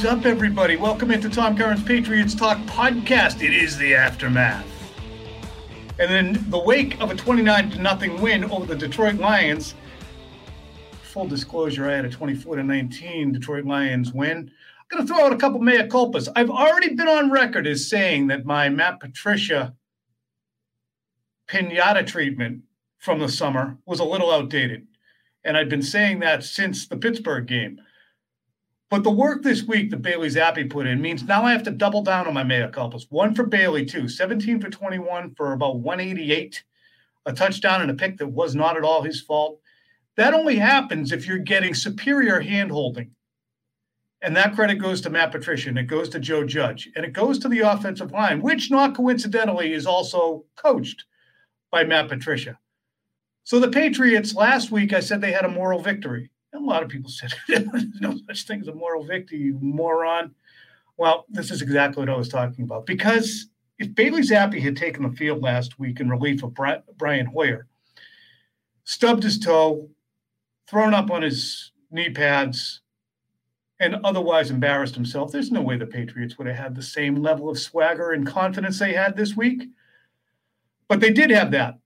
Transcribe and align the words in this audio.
Is 0.00 0.06
up, 0.06 0.24
everybody? 0.24 0.76
Welcome 0.76 1.10
into 1.10 1.28
Tom 1.28 1.54
Curran's 1.54 1.82
Patriots 1.82 2.34
Talk 2.34 2.56
podcast. 2.60 3.42
It 3.42 3.52
is 3.52 3.76
the 3.76 3.94
aftermath. 3.94 4.66
And 5.98 6.10
in 6.10 6.50
the 6.50 6.58
wake 6.58 6.98
of 7.02 7.10
a 7.10 7.14
29 7.14 7.72
to 7.72 7.78
nothing 7.82 8.18
win 8.22 8.44
over 8.44 8.64
the 8.64 8.74
Detroit 8.74 9.16
Lions, 9.16 9.74
full 11.02 11.26
disclosure, 11.28 11.90
I 11.90 11.96
had 11.96 12.06
a 12.06 12.08
24 12.08 12.56
to 12.56 12.62
19 12.62 13.32
Detroit 13.32 13.66
Lions 13.66 14.10
win. 14.14 14.38
I'm 14.38 14.96
going 14.96 15.06
to 15.06 15.12
throw 15.12 15.26
out 15.26 15.34
a 15.34 15.36
couple 15.36 15.60
mea 15.60 15.82
culpas. 15.82 16.28
I've 16.34 16.48
already 16.48 16.94
been 16.94 17.06
on 17.06 17.30
record 17.30 17.66
as 17.66 17.90
saying 17.90 18.28
that 18.28 18.46
my 18.46 18.70
Matt 18.70 19.00
Patricia 19.00 19.74
pinata 21.46 22.06
treatment 22.06 22.62
from 22.96 23.18
the 23.18 23.28
summer 23.28 23.76
was 23.84 24.00
a 24.00 24.04
little 24.04 24.30
outdated. 24.30 24.86
And 25.44 25.58
I've 25.58 25.68
been 25.68 25.82
saying 25.82 26.20
that 26.20 26.42
since 26.42 26.88
the 26.88 26.96
Pittsburgh 26.96 27.46
game. 27.46 27.82
But 28.90 29.04
the 29.04 29.10
work 29.10 29.42
this 29.42 29.62
week 29.62 29.90
that 29.90 30.02
Bailey 30.02 30.28
Zappe 30.28 30.68
put 30.68 30.88
in 30.88 31.00
means 31.00 31.22
now 31.22 31.44
I 31.44 31.52
have 31.52 31.62
to 31.62 31.70
double 31.70 32.02
down 32.02 32.26
on 32.26 32.34
my 32.34 32.42
mea 32.42 32.66
culpas. 32.72 33.06
One 33.08 33.36
for 33.36 33.46
Bailey, 33.46 33.86
too. 33.86 34.08
17 34.08 34.60
for 34.60 34.68
21 34.68 35.34
for 35.36 35.52
about 35.52 35.78
188, 35.78 36.64
a 37.24 37.32
touchdown 37.32 37.82
and 37.82 37.90
a 37.92 37.94
pick 37.94 38.18
that 38.18 38.26
was 38.26 38.56
not 38.56 38.76
at 38.76 38.82
all 38.82 39.02
his 39.02 39.20
fault. 39.20 39.60
That 40.16 40.34
only 40.34 40.56
happens 40.56 41.12
if 41.12 41.26
you're 41.26 41.38
getting 41.38 41.72
superior 41.72 42.40
hand 42.40 42.72
holding. 42.72 43.12
And 44.22 44.36
that 44.36 44.54
credit 44.54 44.74
goes 44.74 45.00
to 45.02 45.10
Matt 45.10 45.30
Patricia 45.30 45.68
and 45.68 45.78
it 45.78 45.84
goes 45.84 46.08
to 46.10 46.18
Joe 46.18 46.44
Judge 46.44 46.90
and 46.94 47.04
it 47.04 47.12
goes 47.12 47.38
to 47.38 47.48
the 47.48 47.60
offensive 47.60 48.10
line, 48.10 48.42
which 48.42 48.70
not 48.70 48.96
coincidentally 48.96 49.72
is 49.72 49.86
also 49.86 50.44
coached 50.56 51.04
by 51.70 51.84
Matt 51.84 52.08
Patricia. 52.08 52.58
So 53.44 53.60
the 53.60 53.70
Patriots 53.70 54.34
last 54.34 54.70
week, 54.70 54.92
I 54.92 55.00
said 55.00 55.20
they 55.20 55.32
had 55.32 55.46
a 55.46 55.48
moral 55.48 55.80
victory. 55.80 56.30
And 56.52 56.64
a 56.64 56.66
lot 56.66 56.82
of 56.82 56.88
people 56.88 57.10
said 57.10 57.32
there's 57.48 57.86
no 58.00 58.16
such 58.26 58.46
thing 58.46 58.60
as 58.60 58.68
a 58.68 58.74
moral 58.74 59.04
victory, 59.04 59.38
you 59.38 59.58
moron. 59.60 60.34
Well, 60.96 61.24
this 61.28 61.50
is 61.50 61.62
exactly 61.62 62.00
what 62.00 62.10
I 62.10 62.16
was 62.16 62.28
talking 62.28 62.64
about. 62.64 62.86
Because 62.86 63.48
if 63.78 63.94
Bailey 63.94 64.22
Zappe 64.22 64.60
had 64.60 64.76
taken 64.76 65.02
the 65.02 65.16
field 65.16 65.42
last 65.42 65.78
week 65.78 66.00
in 66.00 66.10
relief 66.10 66.42
of 66.42 66.54
Brian 66.54 67.26
Hoyer, 67.26 67.66
stubbed 68.84 69.22
his 69.22 69.38
toe, 69.38 69.88
thrown 70.68 70.92
up 70.92 71.10
on 71.10 71.22
his 71.22 71.72
knee 71.90 72.10
pads, 72.10 72.82
and 73.78 73.96
otherwise 74.04 74.50
embarrassed 74.50 74.94
himself, 74.94 75.32
there's 75.32 75.50
no 75.50 75.62
way 75.62 75.78
the 75.78 75.86
Patriots 75.86 76.36
would 76.36 76.46
have 76.46 76.56
had 76.56 76.74
the 76.74 76.82
same 76.82 77.16
level 77.16 77.48
of 77.48 77.58
swagger 77.58 78.10
and 78.10 78.26
confidence 78.26 78.78
they 78.78 78.92
had 78.92 79.16
this 79.16 79.34
week. 79.34 79.62
But 80.86 81.00
they 81.00 81.10
did 81.10 81.30
have 81.30 81.50
that. 81.52 81.78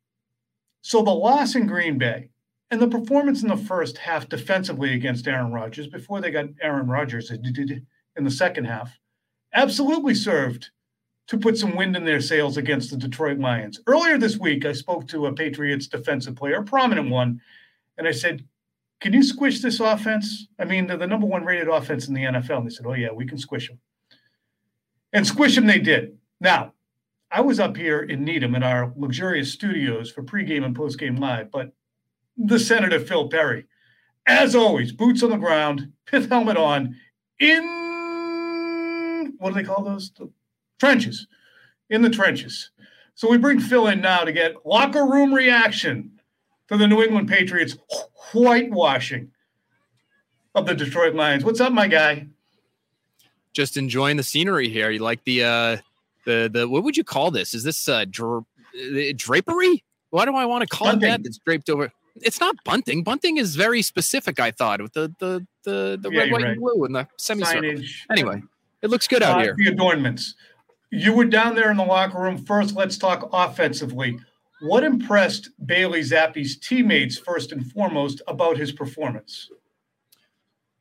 So 0.82 1.02
the 1.02 1.12
loss 1.12 1.54
in 1.54 1.68
Green 1.68 1.96
Bay 1.96 2.30
and 2.70 2.80
the 2.80 2.88
performance 2.88 3.42
in 3.42 3.48
the 3.48 3.56
first 3.56 3.98
half 3.98 4.28
defensively 4.28 4.94
against 4.94 5.28
Aaron 5.28 5.52
Rodgers 5.52 5.86
before 5.86 6.20
they 6.20 6.30
got 6.30 6.46
Aaron 6.60 6.86
Rodgers 6.86 7.30
in 7.30 8.24
the 8.24 8.30
second 8.30 8.64
half 8.64 8.98
absolutely 9.52 10.14
served 10.14 10.70
to 11.26 11.38
put 11.38 11.56
some 11.56 11.76
wind 11.76 11.96
in 11.96 12.04
their 12.04 12.20
sails 12.20 12.56
against 12.56 12.90
the 12.90 12.96
Detroit 12.96 13.38
Lions. 13.38 13.80
Earlier 13.86 14.18
this 14.18 14.36
week, 14.36 14.66
I 14.66 14.72
spoke 14.72 15.08
to 15.08 15.26
a 15.26 15.32
Patriots 15.32 15.86
defensive 15.86 16.36
player, 16.36 16.56
a 16.56 16.64
prominent 16.64 17.10
one, 17.10 17.40
and 17.96 18.06
I 18.06 18.10
said, 18.10 18.44
Can 19.00 19.12
you 19.12 19.22
squish 19.22 19.60
this 19.60 19.80
offense? 19.80 20.48
I 20.58 20.64
mean, 20.64 20.86
they're 20.86 20.96
the 20.96 21.06
number 21.06 21.26
one 21.26 21.44
rated 21.44 21.68
offense 21.68 22.08
in 22.08 22.14
the 22.14 22.24
NFL. 22.24 22.58
And 22.58 22.66
they 22.66 22.74
said, 22.74 22.86
Oh, 22.86 22.94
yeah, 22.94 23.12
we 23.12 23.26
can 23.26 23.38
squish 23.38 23.68
them. 23.68 23.78
And 25.12 25.26
squish 25.26 25.54
them 25.54 25.66
they 25.66 25.78
did. 25.78 26.18
Now, 26.40 26.72
I 27.30 27.40
was 27.40 27.58
up 27.58 27.76
here 27.76 28.00
in 28.00 28.24
Needham 28.24 28.54
in 28.54 28.62
our 28.62 28.92
luxurious 28.96 29.52
studios 29.52 30.10
for 30.10 30.22
pregame 30.22 30.64
and 30.64 30.76
postgame 30.76 31.18
live, 31.18 31.50
but 31.50 31.72
the 32.36 32.58
Senator 32.58 33.00
Phil 33.00 33.28
Perry, 33.28 33.66
as 34.26 34.54
always, 34.54 34.92
boots 34.92 35.22
on 35.22 35.30
the 35.30 35.36
ground, 35.36 35.92
pith 36.06 36.28
helmet 36.28 36.56
on, 36.56 36.96
in 37.38 39.34
what 39.38 39.50
do 39.50 39.54
they 39.54 39.64
call 39.64 39.84
those? 39.84 40.10
The 40.10 40.30
trenches, 40.78 41.26
in 41.90 42.02
the 42.02 42.10
trenches. 42.10 42.70
So 43.14 43.30
we 43.30 43.38
bring 43.38 43.60
Phil 43.60 43.86
in 43.88 44.00
now 44.00 44.24
to 44.24 44.32
get 44.32 44.66
locker 44.66 45.04
room 45.04 45.32
reaction 45.32 46.12
to 46.68 46.76
the 46.76 46.86
New 46.86 47.02
England 47.02 47.28
Patriots 47.28 47.76
whitewashing 48.32 49.30
of 50.54 50.66
the 50.66 50.74
Detroit 50.74 51.14
Lions. 51.14 51.44
What's 51.44 51.60
up, 51.60 51.72
my 51.72 51.88
guy? 51.88 52.28
Just 53.52 53.76
enjoying 53.76 54.16
the 54.16 54.22
scenery 54.22 54.68
here. 54.68 54.90
You 54.90 55.00
like 55.00 55.22
the 55.24 55.44
uh 55.44 55.76
the 56.24 56.50
the 56.52 56.68
what 56.68 56.82
would 56.82 56.96
you 56.96 57.04
call 57.04 57.30
this? 57.30 57.54
Is 57.54 57.62
this 57.62 57.88
uh 57.88 58.04
dra- 58.08 58.38
uh, 58.40 59.12
drapery? 59.14 59.84
Why 60.10 60.24
do 60.24 60.34
I 60.34 60.44
want 60.46 60.62
to 60.62 60.68
call 60.68 60.88
it 60.88 61.00
that? 61.00 61.20
It's 61.24 61.38
draped 61.38 61.70
over. 61.70 61.92
It's 62.16 62.40
not 62.40 62.56
bunting. 62.64 63.02
Bunting 63.02 63.36
is 63.38 63.56
very 63.56 63.82
specific. 63.82 64.38
I 64.38 64.50
thought 64.50 64.80
with 64.80 64.92
the 64.92 65.14
the 65.18 65.46
the 65.64 65.98
the 66.00 66.10
Yeah, 66.10 66.20
red, 66.20 66.32
white, 66.32 66.42
right. 66.42 66.50
and 66.52 66.60
blue 66.60 66.84
and 66.84 66.94
the 66.94 67.08
semicircle. 67.18 67.62
Signage. 67.62 67.90
Anyway, 68.10 68.42
it 68.82 68.90
looks 68.90 69.08
good 69.08 69.22
out 69.22 69.38
Uh, 69.38 69.42
here. 69.42 69.54
The 69.58 69.68
adornments. 69.68 70.34
You 70.90 71.12
were 71.12 71.24
down 71.24 71.56
there 71.56 71.70
in 71.70 71.76
the 71.76 71.84
locker 71.84 72.20
room. 72.20 72.38
First, 72.38 72.76
let's 72.76 72.96
talk 72.96 73.28
offensively. 73.32 74.18
What 74.62 74.84
impressed 74.84 75.50
Bailey 75.66 76.00
Zappe's 76.02 76.56
teammates 76.56 77.18
first 77.18 77.50
and 77.50 77.70
foremost 77.72 78.22
about 78.28 78.56
his 78.56 78.70
performance? 78.70 79.50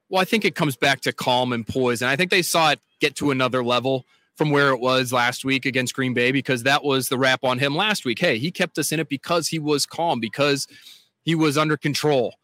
Well, 0.10 0.22
I 0.22 0.26
think 0.26 0.46
it 0.46 0.54
comes 0.54 0.76
back 0.76 1.02
to 1.02 1.12
calm 1.14 1.52
and 1.52 1.66
poise, 1.68 2.02
and 2.04 2.10
I 2.12 2.16
think 2.16 2.30
they 2.30 2.44
saw 2.44 2.72
it 2.72 2.80
get 3.02 3.16
to 3.16 3.32
another 3.32 3.64
level 3.64 4.06
from 4.38 4.52
where 4.52 4.70
it 4.70 4.80
was 4.80 5.12
last 5.12 5.44
week 5.44 5.66
against 5.66 5.96
Green 5.96 6.14
Bay 6.14 6.32
because 6.32 6.64
that 6.64 6.84
was 6.84 7.10
the 7.10 7.18
rap 7.18 7.44
on 7.44 7.58
him 7.60 7.76
last 7.76 8.06
week. 8.06 8.20
Hey, 8.20 8.38
he 8.38 8.52
kept 8.52 8.78
us 8.78 8.92
in 8.92 9.00
it 9.00 9.10
because 9.10 9.48
he 9.48 9.58
was 9.58 9.86
calm, 9.88 10.20
because 10.20 10.68
he 11.24 11.36
was 11.36 11.58
under 11.58 11.78
control. 11.78 12.36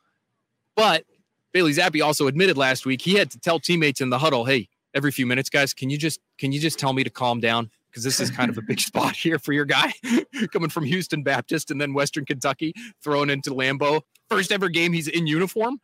But 0.75 1.05
Bailey 1.51 1.73
Zappe 1.73 2.03
also 2.03 2.27
admitted 2.27 2.57
last 2.57 2.85
week 2.85 3.01
he 3.01 3.15
had 3.15 3.31
to 3.31 3.39
tell 3.39 3.59
teammates 3.59 4.01
in 4.01 4.09
the 4.09 4.19
huddle, 4.19 4.45
"Hey, 4.45 4.69
every 4.93 5.11
few 5.11 5.25
minutes, 5.25 5.49
guys, 5.49 5.73
can 5.73 5.89
you 5.89 5.97
just 5.97 6.19
can 6.37 6.51
you 6.51 6.59
just 6.59 6.79
tell 6.79 6.93
me 6.93 7.03
to 7.03 7.09
calm 7.09 7.39
down?" 7.39 7.69
Because 7.89 8.03
this 8.03 8.19
is 8.19 8.29
kind 8.29 8.49
of 8.49 8.57
a 8.57 8.61
big 8.61 8.79
spot 8.89 9.15
here 9.15 9.39
for 9.39 9.51
your 9.51 9.65
guy 9.65 9.93
coming 10.53 10.69
from 10.69 10.85
Houston 10.85 11.23
Baptist 11.23 11.71
and 11.71 11.81
then 11.81 11.93
Western 11.93 12.25
Kentucky, 12.25 12.73
thrown 13.03 13.29
into 13.29 13.51
Lambeau. 13.51 14.01
First 14.29 14.51
ever 14.51 14.69
game 14.69 14.93
he's 14.93 15.07
in 15.07 15.27
uniform. 15.27 15.79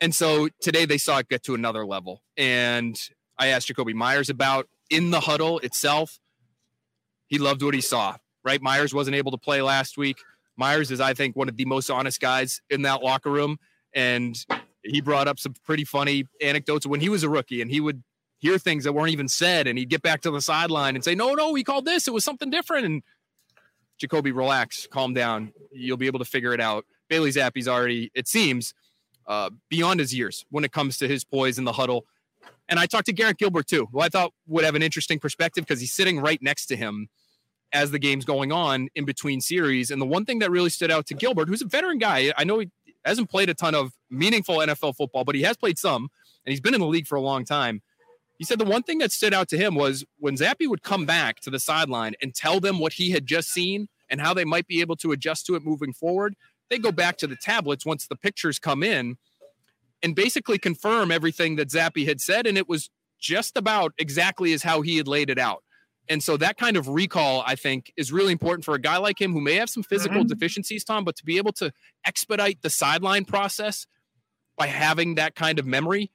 And 0.00 0.14
so 0.14 0.48
today 0.60 0.86
they 0.86 0.96
saw 0.98 1.18
it 1.18 1.28
get 1.28 1.42
to 1.44 1.54
another 1.54 1.84
level. 1.84 2.22
And 2.36 2.98
I 3.38 3.48
asked 3.48 3.68
Jakobi 3.68 3.94
Meyers 3.94 4.30
about 4.30 4.68
in 4.88 5.10
the 5.10 5.20
huddle 5.20 5.58
itself. 5.58 6.18
He 7.26 7.38
loved 7.38 7.62
what 7.62 7.74
he 7.74 7.80
saw, 7.80 8.16
right? 8.42 8.60
Meyers 8.60 8.94
wasn't 8.94 9.16
able 9.16 9.30
to 9.30 9.38
play 9.38 9.62
last 9.62 9.98
week. 9.98 10.16
Meyers 10.56 10.90
is, 10.90 11.00
I 11.00 11.14
think, 11.14 11.36
one 11.36 11.48
of 11.48 11.56
the 11.56 11.64
most 11.64 11.90
honest 11.90 12.20
guys 12.20 12.60
in 12.70 12.82
that 12.82 13.02
locker 13.02 13.30
room. 13.30 13.58
And 13.94 14.36
he 14.82 15.00
brought 15.00 15.28
up 15.28 15.38
some 15.38 15.54
pretty 15.64 15.84
funny 15.84 16.24
anecdotes 16.40 16.86
when 16.86 17.00
he 17.00 17.08
was 17.08 17.22
a 17.22 17.28
rookie 17.28 17.60
and 17.60 17.70
he 17.70 17.80
would 17.80 18.02
hear 18.38 18.58
things 18.58 18.84
that 18.84 18.92
weren't 18.92 19.10
even 19.10 19.28
said 19.28 19.66
and 19.66 19.78
he'd 19.78 19.90
get 19.90 20.02
back 20.02 20.22
to 20.22 20.30
the 20.30 20.40
sideline 20.40 20.94
and 20.94 21.04
say, 21.04 21.14
No, 21.14 21.34
no, 21.34 21.50
we 21.52 21.62
called 21.62 21.84
this. 21.84 22.08
It 22.08 22.14
was 22.14 22.24
something 22.24 22.50
different. 22.50 22.86
And 22.86 23.02
Jakobi, 24.00 24.34
relax, 24.34 24.86
calm 24.90 25.12
down. 25.12 25.52
You'll 25.72 25.98
be 25.98 26.06
able 26.06 26.20
to 26.20 26.24
figure 26.24 26.54
it 26.54 26.60
out. 26.60 26.86
Bailey 27.08 27.30
Zappe's 27.30 27.68
already, 27.68 28.10
it 28.14 28.26
seems, 28.28 28.72
uh, 29.26 29.50
beyond 29.68 30.00
his 30.00 30.14
years 30.14 30.46
when 30.50 30.64
it 30.64 30.72
comes 30.72 30.96
to 30.98 31.08
his 31.08 31.24
poise 31.24 31.58
in 31.58 31.64
the 31.64 31.72
huddle. 31.72 32.06
And 32.68 32.78
I 32.78 32.86
talked 32.86 33.06
to 33.06 33.12
Garrett 33.12 33.38
Gilbert 33.38 33.66
too, 33.66 33.88
who 33.92 34.00
I 34.00 34.08
thought 34.08 34.32
would 34.46 34.64
have 34.64 34.74
an 34.74 34.82
interesting 34.82 35.18
perspective 35.18 35.64
because 35.66 35.80
he's 35.80 35.92
sitting 35.92 36.20
right 36.20 36.40
next 36.40 36.66
to 36.66 36.76
him 36.76 37.08
as 37.72 37.90
the 37.90 37.98
game's 37.98 38.24
going 38.24 38.52
on 38.52 38.88
in 38.94 39.04
between 39.04 39.40
series. 39.40 39.90
And 39.90 40.00
the 40.00 40.06
one 40.06 40.24
thing 40.24 40.40
that 40.40 40.50
really 40.50 40.70
stood 40.70 40.90
out 40.90 41.06
to 41.06 41.14
Gilbert, 41.14 41.48
who's 41.48 41.62
a 41.62 41.66
veteran 41.66 41.98
guy, 41.98 42.32
I 42.36 42.44
know 42.44 42.58
he 42.58 42.70
hasn't 43.04 43.30
played 43.30 43.48
a 43.48 43.54
ton 43.54 43.74
of 43.74 43.92
meaningful 44.10 44.56
NFL 44.58 44.96
football, 44.96 45.24
but 45.24 45.34
he 45.34 45.42
has 45.42 45.56
played 45.56 45.78
some 45.78 46.08
and 46.44 46.52
he's 46.52 46.60
been 46.60 46.74
in 46.74 46.80
the 46.80 46.86
league 46.86 47.06
for 47.06 47.16
a 47.16 47.20
long 47.20 47.44
time. 47.44 47.82
He 48.38 48.44
said 48.44 48.58
the 48.58 48.64
one 48.64 48.82
thing 48.82 48.98
that 48.98 49.12
stood 49.12 49.34
out 49.34 49.48
to 49.50 49.58
him 49.58 49.74
was 49.74 50.04
when 50.18 50.36
Zappe 50.36 50.66
would 50.66 50.82
come 50.82 51.04
back 51.04 51.40
to 51.40 51.50
the 51.50 51.60
sideline 51.60 52.14
and 52.22 52.34
tell 52.34 52.58
them 52.58 52.78
what 52.78 52.94
he 52.94 53.10
had 53.10 53.26
just 53.26 53.50
seen 53.50 53.88
and 54.08 54.20
how 54.20 54.34
they 54.34 54.44
might 54.44 54.66
be 54.66 54.80
able 54.80 54.96
to 54.96 55.12
adjust 55.12 55.46
to 55.46 55.54
it 55.54 55.64
moving 55.64 55.92
forward. 55.92 56.34
they 56.68 56.78
go 56.78 56.92
back 56.92 57.16
to 57.18 57.26
the 57.26 57.36
tablets 57.36 57.84
once 57.84 58.06
the 58.06 58.16
pictures 58.16 58.58
come 58.58 58.82
in 58.82 59.16
and 60.02 60.14
basically 60.14 60.56
confirm 60.56 61.10
everything 61.10 61.56
that 61.56 61.68
Zappe 61.68 62.06
had 62.06 62.20
said. 62.20 62.46
And 62.46 62.56
it 62.56 62.68
was 62.68 62.90
just 63.18 63.56
about 63.56 63.92
exactly 63.98 64.52
as 64.52 64.62
how 64.62 64.80
he 64.80 64.96
had 64.96 65.06
laid 65.06 65.30
it 65.30 65.38
out. 65.38 65.62
And 66.10 66.24
so 66.24 66.36
that 66.38 66.58
kind 66.58 66.76
of 66.76 66.88
recall, 66.88 67.44
I 67.46 67.54
think, 67.54 67.92
is 67.96 68.10
really 68.10 68.32
important 68.32 68.64
for 68.64 68.74
a 68.74 68.80
guy 68.80 68.96
like 68.96 69.20
him 69.20 69.32
who 69.32 69.40
may 69.40 69.54
have 69.54 69.70
some 69.70 69.84
physical 69.84 70.18
mm-hmm. 70.18 70.26
deficiencies, 70.26 70.82
Tom, 70.82 71.04
but 71.04 71.14
to 71.16 71.24
be 71.24 71.36
able 71.36 71.52
to 71.52 71.72
expedite 72.04 72.62
the 72.62 72.68
sideline 72.68 73.24
process 73.24 73.86
by 74.58 74.66
having 74.66 75.14
that 75.14 75.36
kind 75.36 75.60
of 75.60 75.66
memory 75.66 76.10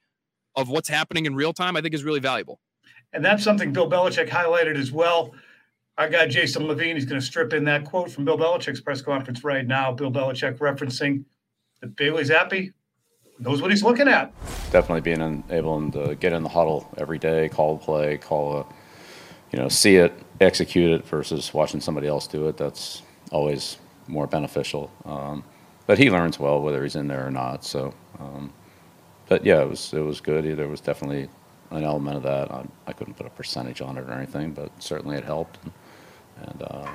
of 0.54 0.68
what's 0.68 0.90
happening 0.90 1.24
in 1.24 1.34
real 1.34 1.54
time, 1.54 1.76
I 1.76 1.80
think 1.80 1.94
is 1.94 2.04
really 2.04 2.20
valuable. 2.20 2.60
And 3.14 3.24
that's 3.24 3.42
something 3.42 3.72
Bill 3.72 3.88
Belichick 3.90 4.28
highlighted 4.28 4.76
as 4.76 4.92
well. 4.92 5.34
Our 5.96 6.10
guy 6.10 6.26
Jason 6.26 6.66
Levine, 6.66 6.96
he's 6.96 7.06
going 7.06 7.18
to 7.18 7.26
strip 7.26 7.54
in 7.54 7.64
that 7.64 7.86
quote 7.86 8.10
from 8.10 8.26
Bill 8.26 8.36
Belichick's 8.36 8.82
press 8.82 9.00
conference 9.00 9.44
right 9.44 9.66
now. 9.66 9.92
Bill 9.92 10.12
Belichick 10.12 10.58
referencing 10.58 11.24
that 11.80 11.96
Bailey 11.96 12.24
Zappe 12.24 12.74
knows 13.38 13.62
what 13.62 13.70
he's 13.70 13.82
looking 13.82 14.08
at. 14.08 14.30
Definitely 14.70 15.00
being 15.00 15.42
able 15.48 15.90
to 15.92 16.14
get 16.16 16.34
in 16.34 16.42
the 16.42 16.50
huddle 16.50 16.86
every 16.98 17.18
day, 17.18 17.48
call 17.48 17.76
a 17.76 17.78
play, 17.78 18.18
call 18.18 18.58
a, 18.58 18.66
you 19.52 19.58
know, 19.58 19.68
see 19.68 19.96
it, 19.96 20.12
execute 20.40 20.92
it 20.92 21.06
versus 21.06 21.52
watching 21.54 21.80
somebody 21.80 22.06
else 22.06 22.26
do 22.26 22.48
it. 22.48 22.56
That's 22.56 23.02
always 23.30 23.78
more 24.08 24.26
beneficial. 24.26 24.90
Um, 25.04 25.44
but 25.86 25.98
he 25.98 26.10
learns 26.10 26.38
well 26.38 26.60
whether 26.60 26.82
he's 26.82 26.96
in 26.96 27.08
there 27.08 27.26
or 27.26 27.30
not. 27.30 27.64
So, 27.64 27.94
um, 28.18 28.52
but 29.28 29.44
yeah, 29.44 29.62
it 29.62 29.68
was 29.68 29.92
it 29.92 30.00
was 30.00 30.20
good. 30.20 30.56
There 30.56 30.68
was 30.68 30.80
definitely 30.80 31.28
an 31.70 31.84
element 31.84 32.16
of 32.16 32.22
that. 32.24 32.50
I, 32.50 32.64
I, 32.86 32.92
couldn't 32.92 33.14
put 33.14 33.26
a 33.26 33.30
percentage 33.30 33.80
on 33.80 33.98
it 33.98 34.02
or 34.02 34.12
anything, 34.12 34.52
but 34.52 34.70
certainly 34.82 35.16
it 35.16 35.24
helped. 35.24 35.58
And, 35.64 35.72
and 36.42 36.62
uh, 36.62 36.90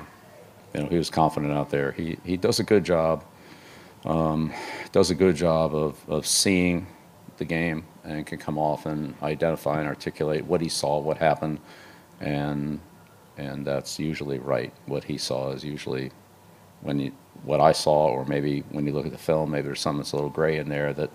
you 0.74 0.82
know, 0.82 0.88
he 0.88 0.96
was 0.96 1.10
confident 1.10 1.52
out 1.52 1.70
there. 1.70 1.92
He 1.92 2.18
he 2.24 2.36
does 2.36 2.60
a 2.60 2.64
good 2.64 2.84
job 2.84 3.24
um, 4.04 4.52
does 4.90 5.10
a 5.10 5.14
good 5.14 5.36
job 5.36 5.74
of, 5.74 5.98
of 6.08 6.26
seeing 6.26 6.86
the 7.36 7.44
game 7.44 7.84
and 8.04 8.26
can 8.26 8.38
come 8.38 8.58
off 8.58 8.86
and 8.86 9.14
identify 9.22 9.78
and 9.78 9.88
articulate 9.88 10.44
what 10.44 10.60
he 10.60 10.68
saw, 10.68 10.98
what 10.98 11.18
happened, 11.18 11.60
and 12.22 12.80
and 13.36 13.66
that's 13.66 13.98
usually 13.98 14.38
right. 14.38 14.72
What 14.86 15.04
he 15.04 15.18
saw 15.18 15.50
is 15.50 15.64
usually 15.64 16.10
when 16.80 16.98
you 16.98 17.12
what 17.44 17.60
I 17.60 17.72
saw, 17.72 18.08
or 18.08 18.24
maybe 18.26 18.60
when 18.70 18.86
you 18.86 18.92
look 18.92 19.06
at 19.06 19.12
the 19.12 19.18
film, 19.18 19.50
maybe 19.50 19.66
there's 19.66 19.80
something 19.80 19.98
that's 19.98 20.12
a 20.12 20.16
little 20.16 20.30
gray 20.30 20.58
in 20.58 20.68
there 20.68 20.92
that 20.94 21.10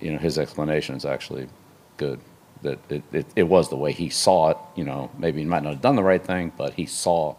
you 0.00 0.12
know 0.12 0.18
his 0.18 0.38
explanation 0.38 0.96
is 0.96 1.04
actually 1.04 1.48
good. 1.96 2.20
That 2.62 2.78
it, 2.90 3.02
it, 3.12 3.26
it 3.34 3.42
was 3.42 3.68
the 3.68 3.76
way 3.76 3.92
he 3.92 4.08
saw 4.08 4.50
it. 4.50 4.56
You 4.76 4.84
know, 4.84 5.10
maybe 5.18 5.40
he 5.40 5.44
might 5.44 5.62
not 5.62 5.74
have 5.74 5.82
done 5.82 5.96
the 5.96 6.02
right 6.02 6.24
thing, 6.24 6.52
but 6.56 6.74
he 6.74 6.86
saw 6.86 7.34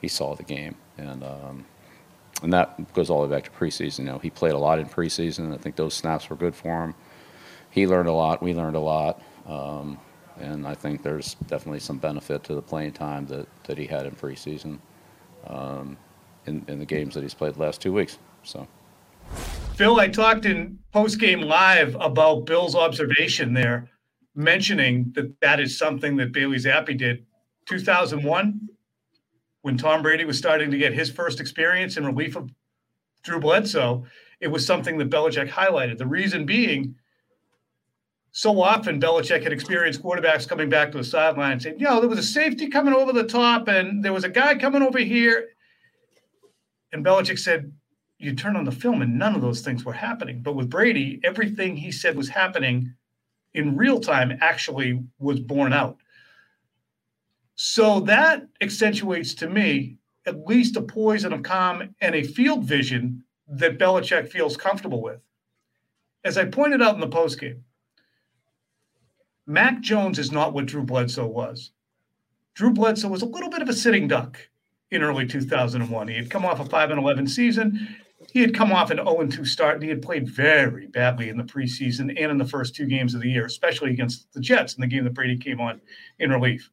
he 0.00 0.08
saw 0.08 0.34
the 0.34 0.44
game, 0.44 0.76
and 0.96 1.24
um, 1.24 1.64
and 2.42 2.52
that 2.52 2.92
goes 2.92 3.10
all 3.10 3.22
the 3.22 3.28
way 3.28 3.36
back 3.36 3.44
to 3.44 3.50
preseason. 3.50 4.00
You 4.00 4.04
know, 4.04 4.18
he 4.18 4.30
played 4.30 4.52
a 4.52 4.58
lot 4.58 4.78
in 4.78 4.86
preseason. 4.86 5.52
I 5.54 5.56
think 5.56 5.76
those 5.76 5.94
snaps 5.94 6.28
were 6.30 6.36
good 6.36 6.54
for 6.54 6.84
him. 6.84 6.94
He 7.70 7.86
learned 7.86 8.08
a 8.08 8.12
lot. 8.12 8.42
We 8.42 8.54
learned 8.54 8.76
a 8.76 8.80
lot. 8.80 9.22
Um, 9.46 9.98
and 10.40 10.66
I 10.66 10.74
think 10.74 11.02
there's 11.02 11.34
definitely 11.46 11.80
some 11.80 11.98
benefit 11.98 12.44
to 12.44 12.54
the 12.54 12.62
playing 12.62 12.92
time 12.92 13.26
that, 13.26 13.46
that 13.64 13.78
he 13.78 13.86
had 13.86 14.06
in 14.06 14.12
preseason 14.12 14.78
um, 15.46 15.96
in, 16.46 16.64
in 16.68 16.78
the 16.78 16.86
games 16.86 17.14
that 17.14 17.22
he's 17.22 17.34
played 17.34 17.54
the 17.54 17.60
last 17.60 17.80
two 17.80 17.92
weeks. 17.92 18.18
So. 18.42 18.66
Phil, 19.74 20.00
I 20.00 20.08
talked 20.08 20.44
in 20.44 20.78
post 20.92 21.20
game 21.20 21.40
live 21.40 21.96
about 22.00 22.46
Bill's 22.46 22.74
observation 22.74 23.52
there, 23.54 23.90
mentioning 24.34 25.12
that 25.14 25.40
that 25.40 25.60
is 25.60 25.78
something 25.78 26.16
that 26.16 26.32
Bailey 26.32 26.56
Zappe 26.56 26.96
did. 26.96 27.24
2001, 27.66 28.68
when 29.62 29.76
Tom 29.76 30.02
Brady 30.02 30.24
was 30.24 30.38
starting 30.38 30.70
to 30.70 30.78
get 30.78 30.94
his 30.94 31.10
first 31.10 31.40
experience 31.40 31.96
in 31.96 32.06
relief 32.06 32.36
of 32.36 32.50
Drew 33.22 33.38
Bledsoe, 33.38 34.04
it 34.40 34.48
was 34.48 34.64
something 34.64 34.98
that 34.98 35.10
Belichick 35.10 35.50
highlighted. 35.50 35.98
The 35.98 36.06
reason 36.06 36.46
being, 36.46 36.94
so 38.32 38.60
often 38.60 39.00
Belichick 39.00 39.42
had 39.42 39.52
experienced 39.52 40.02
quarterbacks 40.02 40.48
coming 40.48 40.68
back 40.68 40.92
to 40.92 40.98
the 40.98 41.04
sideline 41.04 41.52
and 41.52 41.62
saying, 41.62 41.78
you 41.78 41.86
know, 41.86 42.00
there 42.00 42.08
was 42.08 42.18
a 42.18 42.22
safety 42.22 42.68
coming 42.68 42.94
over 42.94 43.12
the 43.12 43.24
top 43.24 43.68
and 43.68 44.04
there 44.04 44.12
was 44.12 44.24
a 44.24 44.28
guy 44.28 44.54
coming 44.56 44.82
over 44.82 44.98
here. 44.98 45.48
And 46.92 47.04
Belichick 47.04 47.38
said, 47.38 47.72
you 48.18 48.34
turn 48.34 48.56
on 48.56 48.64
the 48.64 48.72
film 48.72 49.02
and 49.02 49.18
none 49.18 49.34
of 49.34 49.42
those 49.42 49.60
things 49.60 49.84
were 49.84 49.92
happening. 49.92 50.42
But 50.42 50.56
with 50.56 50.70
Brady, 50.70 51.20
everything 51.24 51.76
he 51.76 51.92
said 51.92 52.16
was 52.16 52.28
happening 52.28 52.94
in 53.54 53.76
real 53.76 54.00
time 54.00 54.36
actually 54.40 55.02
was 55.18 55.40
borne 55.40 55.72
out. 55.72 55.98
So 57.54 58.00
that 58.00 58.46
accentuates 58.60 59.34
to 59.34 59.48
me 59.48 59.98
at 60.26 60.46
least 60.46 60.76
a 60.76 60.82
poise 60.82 61.24
and 61.24 61.34
a 61.34 61.40
calm 61.40 61.94
and 62.00 62.14
a 62.14 62.22
field 62.22 62.64
vision 62.64 63.24
that 63.48 63.78
Belichick 63.78 64.28
feels 64.28 64.56
comfortable 64.56 65.02
with. 65.02 65.20
As 66.24 66.36
I 66.36 66.44
pointed 66.44 66.82
out 66.82 66.94
in 66.94 67.00
the 67.00 67.08
postgame, 67.08 67.60
Mac 69.48 69.80
Jones 69.80 70.18
is 70.18 70.30
not 70.30 70.52
what 70.52 70.66
Drew 70.66 70.82
Bledsoe 70.82 71.26
was. 71.26 71.70
Drew 72.54 72.70
Bledsoe 72.70 73.08
was 73.08 73.22
a 73.22 73.26
little 73.26 73.48
bit 73.48 73.62
of 73.62 73.68
a 73.70 73.72
sitting 73.72 74.06
duck 74.06 74.38
in 74.90 75.02
early 75.02 75.26
2001. 75.26 76.08
He 76.08 76.14
had 76.14 76.28
come 76.28 76.44
off 76.44 76.60
a 76.60 76.66
5 76.66 76.90
and 76.90 77.00
11 77.00 77.26
season. 77.28 77.96
He 78.30 78.42
had 78.42 78.54
come 78.54 78.72
off 78.72 78.90
an 78.90 78.98
0 78.98 79.26
2 79.26 79.46
start, 79.46 79.76
and 79.76 79.82
he 79.82 79.88
had 79.88 80.02
played 80.02 80.28
very 80.28 80.86
badly 80.88 81.30
in 81.30 81.38
the 81.38 81.44
preseason 81.44 82.10
and 82.10 82.30
in 82.30 82.36
the 82.36 82.44
first 82.44 82.74
two 82.74 82.84
games 82.84 83.14
of 83.14 83.22
the 83.22 83.30
year, 83.30 83.46
especially 83.46 83.90
against 83.90 84.30
the 84.34 84.40
Jets 84.40 84.74
in 84.74 84.82
the 84.82 84.86
game 84.86 85.04
that 85.04 85.14
Brady 85.14 85.38
came 85.38 85.62
on 85.62 85.80
in 86.18 86.30
relief. 86.30 86.70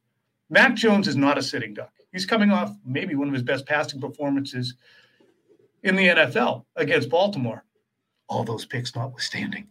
Mac 0.50 0.74
Jones 0.74 1.08
is 1.08 1.16
not 1.16 1.38
a 1.38 1.42
sitting 1.42 1.72
duck. 1.72 1.92
He's 2.12 2.26
coming 2.26 2.50
off 2.50 2.76
maybe 2.84 3.14
one 3.14 3.28
of 3.28 3.34
his 3.34 3.42
best 3.42 3.64
passing 3.64 4.02
performances 4.02 4.74
in 5.82 5.96
the 5.96 6.08
NFL 6.08 6.66
against 6.76 7.08
Baltimore. 7.08 7.64
All 8.28 8.44
those 8.44 8.66
picks 8.66 8.94
notwithstanding. 8.94 9.68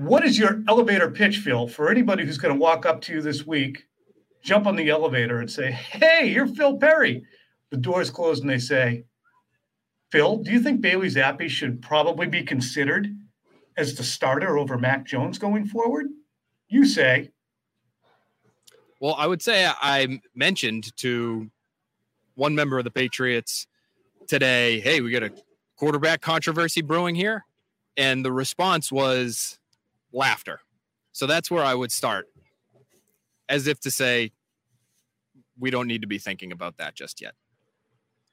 What 0.00 0.24
is 0.24 0.38
your 0.38 0.62
elevator 0.66 1.10
pitch, 1.10 1.40
Phil, 1.40 1.68
for 1.68 1.90
anybody 1.90 2.24
who's 2.24 2.38
going 2.38 2.54
to 2.54 2.58
walk 2.58 2.86
up 2.86 3.02
to 3.02 3.12
you 3.12 3.20
this 3.20 3.46
week, 3.46 3.84
jump 4.42 4.66
on 4.66 4.74
the 4.74 4.88
elevator 4.88 5.40
and 5.40 5.50
say, 5.50 5.70
Hey, 5.70 6.30
you're 6.32 6.46
Phil 6.46 6.78
Perry? 6.78 7.22
The 7.68 7.76
doors 7.76 8.08
closed 8.08 8.42
and 8.42 8.48
they 8.48 8.58
say, 8.58 9.04
Phil, 10.10 10.38
do 10.38 10.52
you 10.52 10.60
think 10.60 10.80
Bailey 10.80 11.08
Zappe 11.08 11.50
should 11.50 11.82
probably 11.82 12.26
be 12.26 12.42
considered 12.42 13.14
as 13.76 13.94
the 13.94 14.02
starter 14.02 14.56
over 14.56 14.78
Mac 14.78 15.04
Jones 15.04 15.38
going 15.38 15.66
forward? 15.66 16.06
You 16.70 16.86
say, 16.86 17.32
well, 19.00 19.14
I 19.18 19.26
would 19.26 19.42
say 19.42 19.66
I 19.66 20.20
mentioned 20.34 20.96
to 20.96 21.50
one 22.36 22.54
member 22.54 22.78
of 22.78 22.84
the 22.84 22.90
Patriots 22.90 23.66
today, 24.26 24.80
hey, 24.80 25.02
we 25.02 25.10
got 25.10 25.24
a 25.24 25.32
quarterback 25.76 26.22
controversy 26.22 26.80
brewing 26.80 27.16
here. 27.16 27.44
And 27.98 28.24
the 28.24 28.32
response 28.32 28.90
was 28.90 29.59
laughter. 30.12 30.60
So 31.12 31.26
that's 31.26 31.50
where 31.50 31.64
I 31.64 31.74
would 31.74 31.92
start, 31.92 32.26
as 33.48 33.66
if 33.66 33.80
to 33.80 33.90
say, 33.90 34.32
we 35.58 35.70
don't 35.70 35.86
need 35.86 36.02
to 36.02 36.08
be 36.08 36.18
thinking 36.18 36.52
about 36.52 36.78
that 36.78 36.94
just 36.94 37.20
yet. 37.20 37.34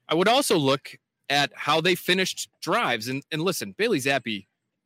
I 0.07 0.15
would 0.15 0.27
also 0.27 0.57
look 0.57 0.97
at 1.29 1.51
how 1.55 1.81
they 1.81 1.95
finished 1.95 2.49
drives. 2.61 3.07
And, 3.07 3.23
and 3.31 3.41
listen, 3.41 3.75
Bailey 3.77 3.99
Zappe 3.99 4.45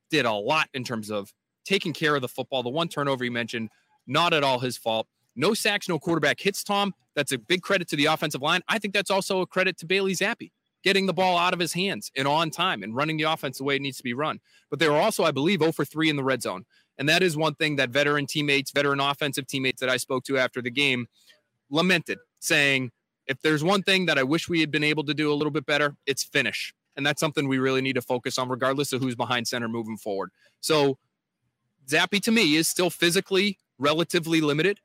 did 0.09 0.25
a 0.25 0.31
lot 0.31 0.69
in 0.73 0.83
terms 0.83 1.11
of 1.11 1.31
taking 1.65 1.93
care 1.93 2.15
of 2.15 2.21
the 2.21 2.27
football. 2.27 2.63
The 2.63 2.69
one 2.69 2.87
turnover 2.87 3.23
he 3.23 3.29
mentioned, 3.29 3.69
not 4.07 4.33
at 4.33 4.43
all 4.43 4.59
his 4.59 4.77
fault. 4.77 5.07
No 5.35 5.53
sacks, 5.53 5.87
no 5.87 5.99
quarterback 5.99 6.39
hits, 6.39 6.63
Tom. 6.63 6.93
That's 7.15 7.31
a 7.31 7.37
big 7.37 7.61
credit 7.61 7.87
to 7.89 7.95
the 7.95 8.05
offensive 8.05 8.41
line. 8.41 8.61
I 8.67 8.79
think 8.79 8.93
that's 8.93 9.11
also 9.11 9.41
a 9.41 9.47
credit 9.47 9.77
to 9.77 9.85
Bailey 9.85 10.13
Zappe, 10.13 10.51
getting 10.83 11.05
the 11.05 11.13
ball 11.13 11.37
out 11.37 11.53
of 11.53 11.59
his 11.59 11.73
hands 11.73 12.11
and 12.15 12.27
on 12.27 12.49
time 12.49 12.83
and 12.83 12.95
running 12.95 13.17
the 13.17 13.23
offense 13.23 13.57
the 13.57 13.63
way 13.63 13.75
it 13.75 13.81
needs 13.81 13.97
to 13.97 14.03
be 14.03 14.13
run. 14.13 14.39
But 14.69 14.79
they 14.79 14.89
were 14.89 14.97
also, 14.97 15.23
I 15.23 15.31
believe, 15.31 15.59
0 15.59 15.71
for 15.71 15.85
3 15.85 16.09
in 16.09 16.15
the 16.15 16.23
red 16.23 16.41
zone. 16.41 16.65
And 16.97 17.07
that 17.09 17.23
is 17.23 17.37
one 17.37 17.55
thing 17.55 17.77
that 17.77 17.89
veteran 17.89 18.27
teammates, 18.27 18.71
veteran 18.71 18.99
offensive 18.99 19.47
teammates 19.47 19.79
that 19.79 19.89
I 19.89 19.97
spoke 19.97 20.23
to 20.25 20.37
after 20.37 20.61
the 20.61 20.71
game 20.71 21.07
lamented, 21.69 22.19
saying, 22.39 22.91
if 23.27 23.41
there's 23.41 23.63
one 23.63 23.81
thing 23.83 24.07
that 24.07 24.17
I 24.17 24.23
wish 24.23 24.49
we 24.49 24.59
had 24.59 24.71
been 24.71 24.83
able 24.83 25.03
to 25.05 25.13
do 25.13 25.31
a 25.31 25.35
little 25.35 25.51
bit 25.51 25.65
better, 25.65 25.95
it's 26.05 26.23
finish. 26.23 26.73
And 26.95 27.05
that's 27.05 27.19
something 27.19 27.47
we 27.47 27.59
really 27.59 27.81
need 27.81 27.93
to 27.93 28.01
focus 28.01 28.37
on, 28.37 28.49
regardless 28.49 28.91
of 28.91 29.01
who's 29.01 29.15
behind 29.15 29.47
center 29.47 29.69
moving 29.69 29.97
forward. 29.97 30.31
So 30.59 30.97
Zappe 31.87 32.21
to 32.23 32.31
me 32.31 32.55
is 32.55 32.67
still 32.67 32.89
physically 32.89 33.57
relatively 33.79 34.41
limited. 34.41 34.79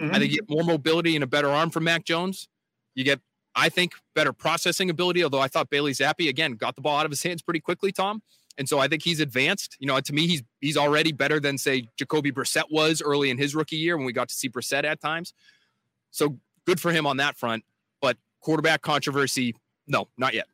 Mm-hmm. 0.00 0.14
I 0.14 0.18
think 0.18 0.32
you 0.32 0.38
get 0.38 0.50
more 0.50 0.64
mobility 0.64 1.14
and 1.14 1.22
a 1.22 1.26
better 1.26 1.48
arm 1.48 1.70
from 1.70 1.84
Mac 1.84 2.04
Jones. 2.04 2.48
You 2.94 3.04
get, 3.04 3.20
I 3.56 3.68
think, 3.68 3.94
better 4.14 4.32
processing 4.32 4.90
ability. 4.90 5.22
Although 5.22 5.40
I 5.40 5.48
thought 5.48 5.70
Bailey 5.70 5.92
Zappe 5.92 6.28
again 6.28 6.52
got 6.52 6.74
the 6.74 6.82
ball 6.82 6.98
out 6.98 7.06
of 7.06 7.12
his 7.12 7.22
hands 7.22 7.42
pretty 7.42 7.60
quickly, 7.60 7.92
Tom. 7.92 8.22
And 8.56 8.68
so 8.68 8.78
I 8.78 8.88
think 8.88 9.02
he's 9.02 9.20
advanced. 9.20 9.76
You 9.80 9.88
know, 9.88 9.98
to 9.98 10.12
me, 10.12 10.26
he's 10.26 10.42
he's 10.60 10.76
already 10.76 11.12
better 11.12 11.40
than 11.40 11.58
say 11.58 11.88
Jacoby 11.96 12.32
Brissett 12.32 12.70
was 12.70 13.02
early 13.02 13.30
in 13.30 13.38
his 13.38 13.54
rookie 13.54 13.76
year 13.76 13.96
when 13.96 14.06
we 14.06 14.12
got 14.12 14.28
to 14.28 14.34
see 14.34 14.48
Brissett 14.48 14.84
at 14.84 15.00
times. 15.00 15.34
So 16.10 16.38
good 16.66 16.80
for 16.80 16.92
him 16.92 17.06
on 17.06 17.16
that 17.18 17.36
front. 17.36 17.64
But 18.00 18.16
quarterback 18.40 18.82
controversy, 18.82 19.56
no, 19.86 20.08
not 20.16 20.34
yet. 20.34 20.46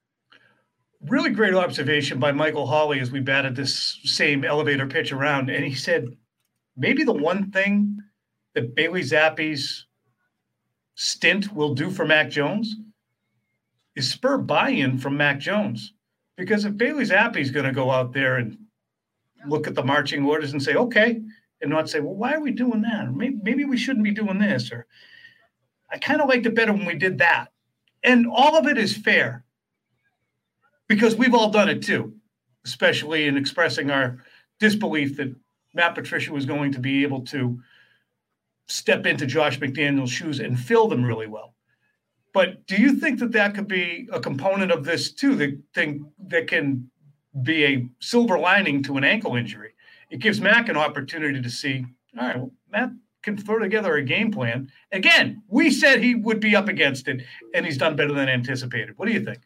Really 1.08 1.30
great 1.30 1.54
observation 1.54 2.18
by 2.18 2.32
Michael 2.32 2.66
Holley 2.66 3.00
as 3.00 3.10
we 3.10 3.20
batted 3.20 3.56
this 3.56 3.98
same 4.04 4.44
elevator 4.44 4.86
pitch 4.86 5.12
around. 5.12 5.48
And 5.48 5.64
he 5.64 5.74
said, 5.74 6.08
maybe 6.76 7.04
the 7.04 7.12
one 7.12 7.50
thing 7.50 7.98
that 8.54 8.74
Bailey 8.74 9.02
Zappe's 9.02 9.86
stint 10.94 11.54
will 11.54 11.74
do 11.74 11.90
for 11.90 12.04
Mac 12.04 12.28
Jones 12.28 12.76
is 14.00 14.10
spur 14.10 14.38
buy-in 14.38 14.98
from 14.98 15.16
Mac 15.16 15.38
Jones. 15.38 15.92
Because 16.36 16.64
if 16.64 16.76
Bailey 16.76 17.04
Zappe's 17.04 17.50
going 17.50 17.66
to 17.66 17.72
go 17.72 17.90
out 17.90 18.12
there 18.12 18.36
and 18.36 18.56
look 19.46 19.66
at 19.66 19.74
the 19.74 19.84
marching 19.84 20.24
orders 20.24 20.52
and 20.52 20.62
say, 20.62 20.74
okay, 20.74 21.20
and 21.60 21.70
not 21.70 21.90
say, 21.90 22.00
well, 22.00 22.14
why 22.14 22.32
are 22.32 22.40
we 22.40 22.50
doing 22.50 22.80
that? 22.82 23.06
Or 23.06 23.12
maybe, 23.12 23.38
maybe 23.42 23.64
we 23.64 23.76
shouldn't 23.76 24.04
be 24.04 24.10
doing 24.12 24.38
this. 24.38 24.72
Or 24.72 24.86
I 25.92 25.98
kind 25.98 26.22
of 26.22 26.28
liked 26.28 26.46
it 26.46 26.54
better 26.54 26.72
when 26.72 26.86
we 26.86 26.94
did 26.94 27.18
that. 27.18 27.52
And 28.02 28.26
all 28.26 28.56
of 28.56 28.66
it 28.66 28.78
is 28.78 28.96
fair 28.96 29.44
because 30.88 31.14
we've 31.14 31.34
all 31.34 31.50
done 31.50 31.68
it 31.68 31.82
too, 31.82 32.14
especially 32.64 33.26
in 33.26 33.36
expressing 33.36 33.90
our 33.90 34.24
disbelief 34.58 35.18
that 35.18 35.34
Matt 35.74 35.94
Patricia 35.94 36.32
was 36.32 36.46
going 36.46 36.72
to 36.72 36.80
be 36.80 37.02
able 37.02 37.20
to 37.26 37.60
step 38.66 39.04
into 39.04 39.26
Josh 39.26 39.58
McDaniels' 39.58 40.08
shoes 40.08 40.40
and 40.40 40.58
fill 40.58 40.88
them 40.88 41.04
really 41.04 41.26
well. 41.26 41.54
But 42.32 42.66
do 42.66 42.76
you 42.76 42.94
think 42.94 43.18
that 43.20 43.32
that 43.32 43.54
could 43.54 43.66
be 43.66 44.08
a 44.12 44.20
component 44.20 44.70
of 44.70 44.84
this 44.84 45.12
too? 45.12 45.34
That 45.34 45.58
thing 45.74 46.10
that 46.28 46.46
can 46.46 46.90
be 47.42 47.64
a 47.64 47.88
silver 48.00 48.38
lining 48.38 48.82
to 48.84 48.96
an 48.96 49.04
ankle 49.04 49.36
injury. 49.36 49.74
It 50.10 50.20
gives 50.20 50.40
Mac 50.40 50.68
an 50.68 50.76
opportunity 50.76 51.40
to 51.40 51.50
see. 51.50 51.84
All 52.18 52.26
right, 52.26 52.36
well, 52.36 52.52
Matt 52.70 52.90
can 53.22 53.36
throw 53.36 53.58
together 53.58 53.96
a 53.96 54.02
game 54.02 54.30
plan. 54.30 54.70
Again, 54.92 55.42
we 55.48 55.70
said 55.70 56.02
he 56.02 56.14
would 56.14 56.40
be 56.40 56.56
up 56.56 56.68
against 56.68 57.06
it, 57.08 57.22
and 57.54 57.66
he's 57.66 57.78
done 57.78 57.96
better 57.96 58.12
than 58.12 58.28
anticipated. 58.28 58.96
What 58.96 59.06
do 59.06 59.12
you 59.12 59.24
think? 59.24 59.40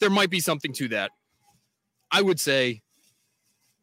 There 0.00 0.10
might 0.10 0.30
be 0.30 0.40
something 0.40 0.72
to 0.74 0.88
that. 0.88 1.10
I 2.10 2.22
would 2.22 2.38
say 2.38 2.82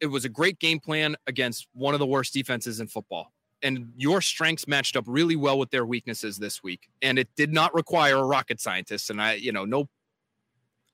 it 0.00 0.06
was 0.06 0.24
a 0.24 0.28
great 0.28 0.58
game 0.58 0.78
plan 0.78 1.16
against 1.26 1.66
one 1.72 1.94
of 1.94 2.00
the 2.00 2.06
worst 2.06 2.32
defenses 2.32 2.80
in 2.80 2.86
football 2.86 3.32
and 3.62 3.92
your 3.96 4.20
strengths 4.20 4.66
matched 4.66 4.96
up 4.96 5.04
really 5.06 5.36
well 5.36 5.58
with 5.58 5.70
their 5.70 5.84
weaknesses 5.84 6.38
this 6.38 6.62
week. 6.62 6.88
And 7.02 7.18
it 7.18 7.28
did 7.36 7.52
not 7.52 7.74
require 7.74 8.16
a 8.16 8.24
rocket 8.24 8.60
scientist. 8.60 9.10
And 9.10 9.20
I, 9.20 9.34
you 9.34 9.52
know, 9.52 9.64
no 9.64 9.88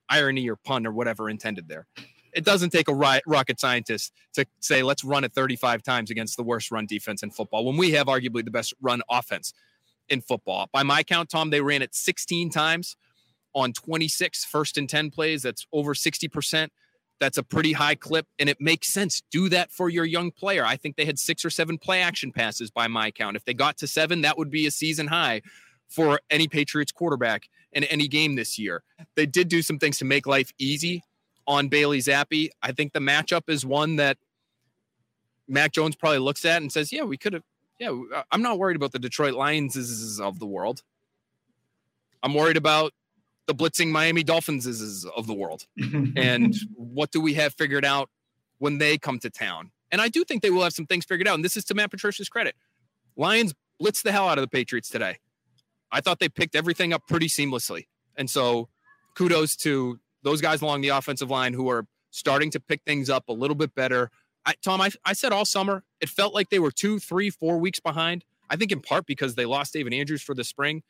irony 0.08 0.48
or 0.48 0.56
pun 0.56 0.86
or 0.86 0.92
whatever 0.92 1.28
intended 1.30 1.68
there. 1.68 1.86
It 2.32 2.44
doesn't 2.44 2.70
take 2.70 2.88
a 2.88 2.94
rocket 2.94 3.58
scientist 3.58 4.12
to 4.34 4.44
say, 4.60 4.82
let's 4.82 5.04
run 5.04 5.24
it 5.24 5.32
35 5.32 5.82
times 5.82 6.10
against 6.10 6.36
the 6.36 6.42
worst 6.42 6.70
run 6.70 6.86
defense 6.86 7.22
in 7.22 7.30
football 7.30 7.64
when 7.64 7.76
we 7.76 7.92
have 7.92 8.08
arguably 8.08 8.44
the 8.44 8.50
best 8.50 8.74
run 8.80 9.00
offense 9.08 9.54
in 10.08 10.20
football. 10.20 10.68
By 10.72 10.82
my 10.82 11.02
count, 11.02 11.30
Tom, 11.30 11.50
they 11.50 11.60
ran 11.60 11.82
it 11.82 11.94
16 11.94 12.50
times 12.50 12.96
on 13.54 13.72
26 13.72 14.44
first 14.44 14.76
and 14.76 14.88
10 14.88 15.10
plays. 15.10 15.42
That's 15.42 15.66
over 15.72 15.94
60%. 15.94 16.68
That's 17.18 17.38
a 17.38 17.42
pretty 17.42 17.72
high 17.72 17.94
clip, 17.94 18.26
and 18.38 18.48
it 18.48 18.60
makes 18.60 18.88
sense. 18.88 19.22
Do 19.30 19.48
that 19.48 19.70
for 19.72 19.88
your 19.88 20.04
young 20.04 20.30
player. 20.30 20.64
I 20.64 20.76
think 20.76 20.96
they 20.96 21.06
had 21.06 21.18
six 21.18 21.44
or 21.44 21.50
seven 21.50 21.78
play 21.78 22.02
action 22.02 22.30
passes 22.30 22.70
by 22.70 22.88
my 22.88 23.10
count. 23.10 23.36
If 23.36 23.44
they 23.44 23.54
got 23.54 23.78
to 23.78 23.86
seven, 23.86 24.20
that 24.20 24.36
would 24.36 24.50
be 24.50 24.66
a 24.66 24.70
season 24.70 25.06
high 25.06 25.40
for 25.88 26.20
any 26.30 26.46
Patriots 26.46 26.92
quarterback 26.92 27.48
in 27.72 27.84
any 27.84 28.08
game 28.08 28.34
this 28.34 28.58
year. 28.58 28.82
They 29.14 29.26
did 29.26 29.48
do 29.48 29.62
some 29.62 29.78
things 29.78 29.98
to 29.98 30.04
make 30.04 30.26
life 30.26 30.52
easy 30.58 31.02
on 31.46 31.68
Bailey 31.68 31.98
Zappe. 31.98 32.50
I 32.62 32.72
think 32.72 32.92
the 32.92 33.00
matchup 33.00 33.48
is 33.48 33.64
one 33.64 33.96
that 33.96 34.18
Mac 35.48 35.72
Jones 35.72 35.96
probably 35.96 36.18
looks 36.18 36.44
at 36.44 36.60
and 36.60 36.70
says, 36.72 36.92
"Yeah, 36.92 37.04
we 37.04 37.16
could 37.16 37.32
have. 37.32 37.44
Yeah, 37.78 37.90
uh, 38.14 38.22
I'm 38.30 38.42
not 38.42 38.58
worried 38.58 38.76
about 38.76 38.92
the 38.92 38.98
Detroit 38.98 39.34
Lions 39.34 39.76
of 40.18 40.38
the 40.38 40.46
world. 40.46 40.82
I'm 42.22 42.34
worried 42.34 42.56
about 42.56 42.92
the 43.46 43.54
blitzing 43.54 43.90
Miami 43.90 44.22
Dolphins 44.22 44.66
is 44.66 45.04
of 45.16 45.26
the 45.26 45.34
world. 45.34 45.66
and 46.16 46.54
what 46.74 47.10
do 47.12 47.20
we 47.20 47.34
have 47.34 47.54
figured 47.54 47.84
out 47.84 48.10
when 48.58 48.78
they 48.78 48.98
come 48.98 49.18
to 49.20 49.30
town? 49.30 49.70
And 49.90 50.00
I 50.00 50.08
do 50.08 50.24
think 50.24 50.42
they 50.42 50.50
will 50.50 50.64
have 50.64 50.72
some 50.72 50.86
things 50.86 51.04
figured 51.04 51.28
out. 51.28 51.36
And 51.36 51.44
this 51.44 51.56
is 51.56 51.64
to 51.66 51.74
Matt 51.74 51.90
Patricia's 51.90 52.28
credit. 52.28 52.56
Lions 53.16 53.54
blitzed 53.80 54.02
the 54.02 54.12
hell 54.12 54.28
out 54.28 54.38
of 54.38 54.42
the 54.42 54.48
Patriots 54.48 54.88
today. 54.88 55.18
I 55.92 56.00
thought 56.00 56.18
they 56.18 56.28
picked 56.28 56.56
everything 56.56 56.92
up 56.92 57.06
pretty 57.06 57.28
seamlessly. 57.28 57.86
And 58.16 58.28
so 58.28 58.68
kudos 59.14 59.56
to 59.56 60.00
those 60.22 60.40
guys 60.40 60.60
along 60.60 60.80
the 60.80 60.88
offensive 60.88 61.30
line 61.30 61.52
who 61.52 61.68
are 61.70 61.86
starting 62.10 62.50
to 62.50 62.60
pick 62.60 62.82
things 62.84 63.08
up 63.08 63.28
a 63.28 63.32
little 63.32 63.54
bit 63.54 63.74
better. 63.74 64.10
I, 64.44 64.54
Tom, 64.62 64.80
I, 64.80 64.90
I 65.04 65.12
said 65.12 65.32
all 65.32 65.44
summer, 65.44 65.84
it 66.00 66.08
felt 66.08 66.34
like 66.34 66.50
they 66.50 66.58
were 66.58 66.72
two, 66.72 66.98
three, 66.98 67.30
four 67.30 67.58
weeks 67.58 67.78
behind. 67.78 68.24
I 68.48 68.56
think 68.56 68.72
in 68.72 68.80
part 68.80 69.06
because 69.06 69.34
they 69.34 69.44
lost 69.44 69.72
David 69.72 69.92
Andrews 69.92 70.22
for 70.22 70.34
the 70.34 70.44
spring, 70.44 70.82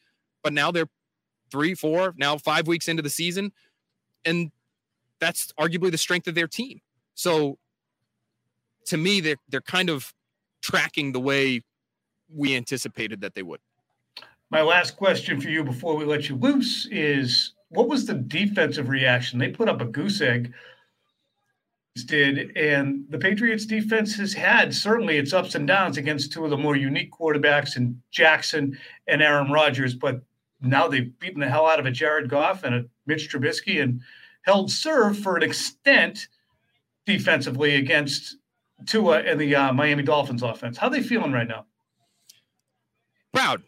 but 0.42 0.52
now 0.52 0.70
they're 0.70 0.88
three, 1.50 1.74
four, 1.74 2.14
now 2.16 2.36
five 2.36 2.66
weeks 2.66 2.88
into 2.88 3.02
the 3.02 3.10
season. 3.10 3.52
And 4.24 4.50
that's 5.20 5.52
arguably 5.58 5.90
the 5.90 5.98
strength 5.98 6.26
of 6.26 6.34
their 6.34 6.48
team. 6.48 6.80
So 7.14 7.58
to 8.86 8.96
me, 8.96 9.20
they're 9.20 9.36
they're 9.48 9.60
kind 9.60 9.90
of 9.90 10.12
tracking 10.62 11.12
the 11.12 11.20
way 11.20 11.62
we 12.28 12.56
anticipated 12.56 13.20
that 13.20 13.34
they 13.34 13.42
would. 13.42 13.60
My 14.50 14.62
last 14.62 14.96
question 14.96 15.40
for 15.40 15.48
you 15.48 15.64
before 15.64 15.96
we 15.96 16.04
let 16.04 16.28
you 16.28 16.36
loose 16.36 16.86
is 16.90 17.52
what 17.68 17.88
was 17.88 18.06
the 18.06 18.14
defensive 18.14 18.88
reaction? 18.88 19.38
They 19.38 19.48
put 19.48 19.68
up 19.68 19.80
a 19.80 19.84
goose 19.84 20.20
egg 20.20 20.52
did 22.04 22.54
and 22.56 23.06
the 23.08 23.18
Patriots 23.18 23.64
defense 23.64 24.14
has 24.16 24.34
had 24.34 24.74
certainly 24.74 25.16
its 25.16 25.32
ups 25.32 25.54
and 25.54 25.66
downs 25.66 25.96
against 25.96 26.32
two 26.32 26.44
of 26.44 26.50
the 26.50 26.56
more 26.56 26.76
unique 26.76 27.10
quarterbacks 27.10 27.76
in 27.76 28.00
Jackson 28.10 28.78
and 29.06 29.22
Aaron 29.22 29.50
Rodgers, 29.50 29.94
but 29.94 30.20
now 30.60 30.88
they've 30.88 31.18
beaten 31.18 31.40
the 31.40 31.48
hell 31.48 31.66
out 31.66 31.78
of 31.78 31.86
a 31.86 31.90
Jared 31.90 32.28
Goff 32.28 32.64
and 32.64 32.74
a 32.74 32.84
Mitch 33.06 33.30
Trubisky 33.30 33.82
and 33.82 34.00
held 34.42 34.70
serve 34.70 35.18
for 35.18 35.36
an 35.36 35.42
extent 35.42 36.28
defensively 37.04 37.76
against 37.76 38.36
Tua 38.86 39.20
and 39.20 39.40
the 39.40 39.54
uh, 39.54 39.72
Miami 39.72 40.02
Dolphins 40.02 40.42
offense. 40.42 40.76
How 40.76 40.88
are 40.88 40.90
they 40.90 41.02
feeling 41.02 41.32
right 41.32 41.48
now? 41.48 41.66
Proud. 43.32 43.62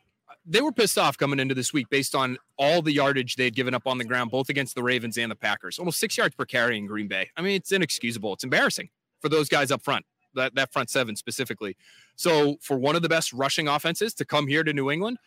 They 0.46 0.62
were 0.62 0.72
pissed 0.72 0.96
off 0.96 1.18
coming 1.18 1.40
into 1.40 1.54
this 1.54 1.74
week 1.74 1.90
based 1.90 2.14
on 2.14 2.38
all 2.56 2.80
the 2.80 2.92
yardage 2.92 3.36
they 3.36 3.44
had 3.44 3.54
given 3.54 3.74
up 3.74 3.86
on 3.86 3.98
the 3.98 4.04
ground, 4.04 4.30
both 4.30 4.48
against 4.48 4.74
the 4.74 4.82
Ravens 4.82 5.18
and 5.18 5.30
the 5.30 5.36
Packers. 5.36 5.78
Almost 5.78 5.98
six 5.98 6.16
yards 6.16 6.34
per 6.34 6.46
carry 6.46 6.78
in 6.78 6.86
Green 6.86 7.06
Bay. 7.06 7.28
I 7.36 7.42
mean, 7.42 7.56
it's 7.56 7.70
inexcusable. 7.70 8.32
It's 8.32 8.44
embarrassing 8.44 8.88
for 9.20 9.28
those 9.28 9.48
guys 9.48 9.70
up 9.70 9.82
front, 9.82 10.06
that, 10.34 10.54
that 10.54 10.72
front 10.72 10.88
seven 10.88 11.16
specifically. 11.16 11.76
So, 12.16 12.56
for 12.62 12.78
one 12.78 12.96
of 12.96 13.02
the 13.02 13.10
best 13.10 13.32
rushing 13.34 13.68
offenses 13.68 14.14
to 14.14 14.24
come 14.24 14.46
here 14.46 14.64
to 14.64 14.72
New 14.72 14.90
England, 14.90 15.18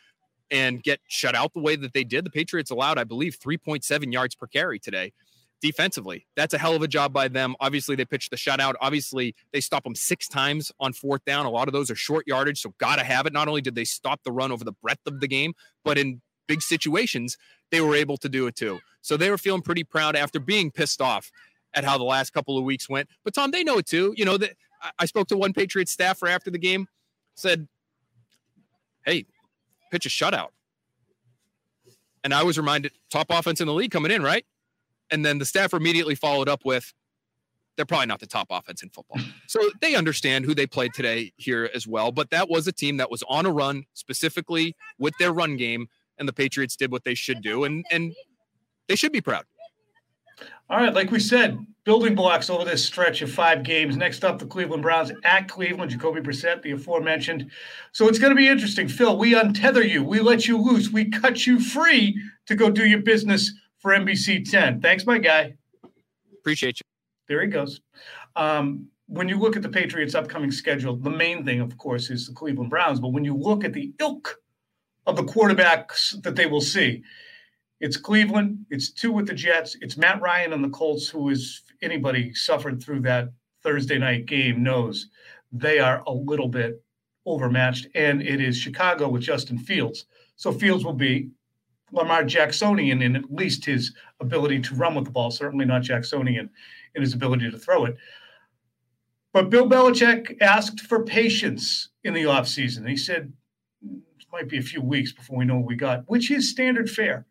and 0.51 0.83
get 0.83 0.99
shut 1.07 1.33
out 1.33 1.53
the 1.53 1.61
way 1.61 1.75
that 1.75 1.93
they 1.93 2.03
did. 2.03 2.25
The 2.25 2.29
Patriots 2.29 2.69
allowed, 2.69 2.99
I 2.99 3.05
believe, 3.05 3.39
3.7 3.39 4.13
yards 4.13 4.35
per 4.35 4.47
carry 4.47 4.77
today 4.77 5.13
defensively. 5.61 6.27
That's 6.35 6.53
a 6.53 6.57
hell 6.57 6.75
of 6.75 6.81
a 6.81 6.87
job 6.87 7.13
by 7.13 7.27
them. 7.27 7.55
Obviously, 7.59 7.95
they 7.95 8.03
pitched 8.03 8.31
the 8.31 8.37
shutout. 8.37 8.73
Obviously, 8.81 9.35
they 9.53 9.61
stop 9.61 9.83
them 9.83 9.95
six 9.95 10.27
times 10.27 10.71
on 10.79 10.91
fourth 10.91 11.23
down. 11.23 11.45
A 11.45 11.49
lot 11.49 11.67
of 11.67 11.73
those 11.73 11.89
are 11.89 11.95
short 11.95 12.27
yardage, 12.27 12.59
so 12.59 12.73
gotta 12.79 13.03
have 13.03 13.25
it. 13.25 13.33
Not 13.33 13.47
only 13.47 13.61
did 13.61 13.75
they 13.75 13.85
stop 13.85 14.21
the 14.23 14.31
run 14.31 14.51
over 14.51 14.63
the 14.63 14.73
breadth 14.73 15.05
of 15.05 15.19
the 15.19 15.27
game, 15.27 15.53
but 15.85 15.97
in 15.97 16.21
big 16.47 16.61
situations, 16.61 17.37
they 17.69 17.79
were 17.79 17.95
able 17.95 18.17
to 18.17 18.27
do 18.27 18.47
it 18.47 18.55
too. 18.55 18.79
So 19.01 19.15
they 19.15 19.29
were 19.29 19.37
feeling 19.37 19.61
pretty 19.61 19.83
proud 19.83 20.15
after 20.15 20.39
being 20.39 20.71
pissed 20.71 21.01
off 21.01 21.31
at 21.73 21.85
how 21.85 21.97
the 21.97 22.03
last 22.03 22.31
couple 22.33 22.57
of 22.57 22.63
weeks 22.63 22.89
went. 22.89 23.07
But 23.23 23.33
Tom, 23.33 23.51
they 23.51 23.63
know 23.63 23.77
it 23.77 23.85
too. 23.85 24.13
You 24.17 24.25
know 24.25 24.37
that 24.37 24.55
I 24.99 25.05
spoke 25.05 25.27
to 25.27 25.37
one 25.37 25.53
Patriots 25.53 25.91
staffer 25.91 26.27
after 26.27 26.49
the 26.49 26.57
game, 26.57 26.87
said, 27.35 27.67
"Hey, 29.05 29.25
pitch 29.91 30.05
a 30.05 30.09
shutout. 30.09 30.49
And 32.23 32.33
I 32.33 32.43
was 32.43 32.57
reminded 32.57 32.93
top 33.09 33.27
offense 33.29 33.61
in 33.61 33.67
the 33.67 33.73
league 33.73 33.91
coming 33.91 34.11
in, 34.11 34.23
right? 34.23 34.45
And 35.09 35.25
then 35.25 35.39
the 35.39 35.45
staff 35.45 35.73
immediately 35.73 36.15
followed 36.15 36.47
up 36.47 36.61
with, 36.63 36.93
they're 37.75 37.85
probably 37.85 38.07
not 38.07 38.19
the 38.19 38.27
top 38.27 38.47
offense 38.49 38.83
in 38.83 38.89
football. 38.89 39.19
So 39.47 39.59
they 39.81 39.95
understand 39.95 40.45
who 40.45 40.55
they 40.55 40.65
played 40.65 40.93
today 40.93 41.33
here 41.35 41.69
as 41.75 41.85
well. 41.85 42.13
But 42.13 42.29
that 42.29 42.49
was 42.49 42.67
a 42.67 42.71
team 42.71 42.95
that 42.97 43.11
was 43.11 43.21
on 43.27 43.45
a 43.45 43.51
run, 43.51 43.83
specifically 43.93 44.77
with 44.97 45.13
their 45.19 45.33
run 45.33 45.57
game, 45.57 45.87
and 46.17 46.25
the 46.25 46.31
Patriots 46.31 46.77
did 46.77 46.89
what 46.89 47.03
they 47.03 47.15
should 47.15 47.41
do, 47.41 47.65
and 47.65 47.83
and 47.91 48.13
they 48.87 48.95
should 48.95 49.11
be 49.11 49.19
proud. 49.19 49.43
All 50.69 50.77
right, 50.77 50.93
like 50.93 51.11
we 51.11 51.19
said, 51.19 51.65
building 51.83 52.15
blocks 52.15 52.49
over 52.49 52.63
this 52.63 52.85
stretch 52.85 53.21
of 53.21 53.31
five 53.31 53.63
games. 53.63 53.97
Next 53.97 54.23
up, 54.23 54.39
the 54.39 54.45
Cleveland 54.45 54.83
Browns 54.83 55.11
at 55.23 55.47
Cleveland, 55.47 55.91
Jacoby 55.91 56.21
Brissett, 56.21 56.61
the 56.61 56.71
aforementioned. 56.71 57.49
So 57.91 58.07
it's 58.07 58.19
going 58.19 58.31
to 58.31 58.35
be 58.35 58.47
interesting. 58.47 58.87
Phil, 58.87 59.17
we 59.17 59.33
untether 59.33 59.87
you, 59.87 60.03
we 60.03 60.19
let 60.19 60.47
you 60.47 60.57
loose, 60.57 60.89
we 60.89 61.09
cut 61.09 61.45
you 61.45 61.59
free 61.59 62.21
to 62.45 62.55
go 62.55 62.69
do 62.69 62.85
your 62.85 63.01
business 63.01 63.51
for 63.79 63.91
NBC 63.91 64.49
10. 64.49 64.81
Thanks, 64.81 65.05
my 65.05 65.17
guy. 65.17 65.55
Appreciate 66.39 66.79
you. 66.79 66.83
There 67.27 67.41
he 67.41 67.47
goes. 67.47 67.81
Um, 68.35 68.87
when 69.07 69.27
you 69.27 69.37
look 69.37 69.55
at 69.55 69.61
the 69.61 69.69
Patriots' 69.69 70.15
upcoming 70.15 70.51
schedule, 70.51 70.95
the 70.95 71.09
main 71.09 71.43
thing, 71.43 71.59
of 71.59 71.77
course, 71.77 72.09
is 72.09 72.27
the 72.27 72.33
Cleveland 72.33 72.69
Browns. 72.69 72.99
But 72.99 73.09
when 73.09 73.25
you 73.25 73.35
look 73.35 73.65
at 73.65 73.73
the 73.73 73.91
ilk 73.99 74.37
of 75.05 75.15
the 75.15 75.23
quarterbacks 75.23 76.21
that 76.23 76.35
they 76.35 76.45
will 76.45 76.61
see, 76.61 77.03
it's 77.81 77.97
Cleveland. 77.97 78.63
It's 78.69 78.91
two 78.91 79.11
with 79.11 79.27
the 79.27 79.33
Jets. 79.33 79.75
It's 79.81 79.97
Matt 79.97 80.21
Ryan 80.21 80.53
and 80.53 80.63
the 80.63 80.69
Colts, 80.69 81.09
who 81.09 81.29
is 81.29 81.63
anybody 81.81 82.31
suffered 82.35 82.81
through 82.81 83.01
that 83.01 83.29
Thursday 83.63 83.97
night 83.97 84.27
game 84.27 84.61
knows 84.61 85.07
they 85.51 85.79
are 85.79 86.03
a 86.05 86.11
little 86.13 86.47
bit 86.47 86.81
overmatched. 87.25 87.87
And 87.95 88.21
it 88.21 88.39
is 88.39 88.55
Chicago 88.55 89.09
with 89.09 89.23
Justin 89.23 89.57
Fields. 89.57 90.05
So 90.35 90.51
Fields 90.51 90.85
will 90.85 90.93
be 90.93 91.31
Lamar 91.91 92.23
Jacksonian 92.23 93.01
in 93.01 93.15
at 93.15 93.33
least 93.33 93.65
his 93.65 93.93
ability 94.19 94.61
to 94.61 94.75
run 94.75 94.93
with 94.93 95.05
the 95.05 95.11
ball, 95.11 95.31
certainly 95.31 95.65
not 95.65 95.81
Jacksonian 95.81 96.51
in 96.93 97.01
his 97.01 97.15
ability 97.15 97.49
to 97.49 97.57
throw 97.57 97.85
it. 97.85 97.97
But 99.33 99.49
Bill 99.49 99.67
Belichick 99.67 100.39
asked 100.39 100.81
for 100.81 101.03
patience 101.03 101.89
in 102.03 102.13
the 102.13 102.23
offseason. 102.23 102.87
He 102.87 102.97
said, 102.97 103.33
mm, 103.83 104.01
it 104.19 104.25
might 104.31 104.49
be 104.49 104.59
a 104.59 104.63
few 104.63 104.81
weeks 104.81 105.11
before 105.11 105.39
we 105.39 105.45
know 105.45 105.55
what 105.55 105.65
we 105.65 105.75
got, 105.75 106.03
which 106.05 106.29
is 106.29 106.49
standard 106.49 106.89
fare 106.89 107.25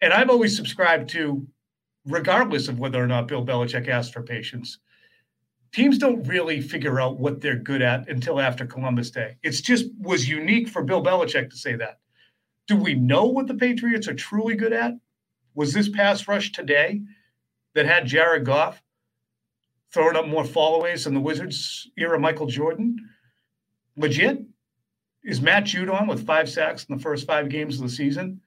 and 0.00 0.12
I've 0.12 0.30
always 0.30 0.56
subscribed 0.56 1.10
to 1.10 1.46
regardless 2.06 2.68
of 2.68 2.78
whether 2.78 3.02
or 3.02 3.06
not 3.06 3.28
Bill 3.28 3.44
Belichick 3.44 3.88
asked 3.88 4.12
for 4.12 4.22
patience, 4.22 4.78
teams 5.72 5.98
don't 5.98 6.26
really 6.26 6.60
figure 6.60 7.00
out 7.00 7.18
what 7.18 7.40
they're 7.40 7.56
good 7.56 7.82
at 7.82 8.08
until 8.08 8.40
after 8.40 8.66
Columbus 8.66 9.10
Day. 9.10 9.36
It's 9.42 9.60
just 9.60 9.86
was 9.98 10.28
unique 10.28 10.68
for 10.68 10.82
Bill 10.82 11.02
Belichick 11.02 11.50
to 11.50 11.56
say 11.56 11.76
that. 11.76 11.98
Do 12.66 12.76
we 12.76 12.94
know 12.94 13.24
what 13.24 13.46
the 13.46 13.54
Patriots 13.54 14.08
are 14.08 14.14
truly 14.14 14.54
good 14.54 14.72
at? 14.72 14.94
Was 15.54 15.72
this 15.72 15.88
pass 15.88 16.28
rush 16.28 16.52
today 16.52 17.02
that 17.74 17.86
had 17.86 18.06
Jared 18.06 18.44
Goff 18.44 18.82
throwing 19.92 20.16
up 20.16 20.26
more 20.26 20.44
fallaways 20.44 21.04
than 21.04 21.14
the 21.14 21.20
Wizards 21.20 21.90
era 21.96 22.18
Michael 22.18 22.46
Jordan 22.46 22.96
legit? 23.96 24.44
Is 25.24 25.42
Matt 25.42 25.64
Judon 25.64 26.08
with 26.08 26.24
five 26.24 26.48
sacks 26.48 26.84
in 26.84 26.96
the 26.96 27.02
first 27.02 27.26
five 27.26 27.48
games 27.48 27.76
of 27.76 27.82
the 27.82 27.94
season 27.94 28.40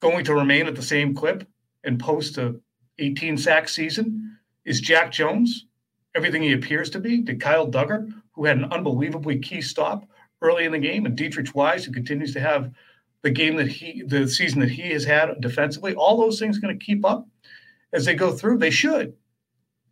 going 0.00 0.24
to 0.24 0.34
remain 0.34 0.66
at 0.66 0.76
the 0.76 0.82
same 0.82 1.14
clip 1.14 1.46
and 1.84 1.98
post 1.98 2.38
a 2.38 2.54
18 2.98 3.36
sack 3.36 3.68
season? 3.68 4.36
Is 4.64 4.80
Jack 4.80 5.12
Jones 5.12 5.66
everything 6.14 6.42
he 6.42 6.52
appears 6.52 6.90
to 6.90 7.00
be? 7.00 7.22
Did 7.22 7.40
Kyle 7.40 7.70
Dugger, 7.70 8.12
who 8.32 8.44
had 8.44 8.58
an 8.58 8.72
unbelievably 8.72 9.38
key 9.40 9.60
stop 9.60 10.08
early 10.42 10.64
in 10.64 10.72
the 10.72 10.78
game, 10.78 11.06
and 11.06 11.18
Deatrich 11.18 11.54
Wise, 11.54 11.84
who 11.84 11.92
continues 11.92 12.32
to 12.34 12.40
have 12.40 12.72
the 13.22 13.30
game 13.30 13.56
that 13.56 13.68
he, 13.68 14.02
the 14.06 14.28
season 14.28 14.60
that 14.60 14.70
he 14.70 14.90
has 14.90 15.04
had 15.04 15.40
defensively, 15.40 15.94
all 15.94 16.16
those 16.16 16.38
things 16.38 16.58
going 16.58 16.76
to 16.76 16.84
keep 16.84 17.04
up 17.04 17.26
as 17.92 18.04
they 18.04 18.14
go 18.14 18.32
through? 18.32 18.58
They 18.58 18.70
should. 18.70 19.14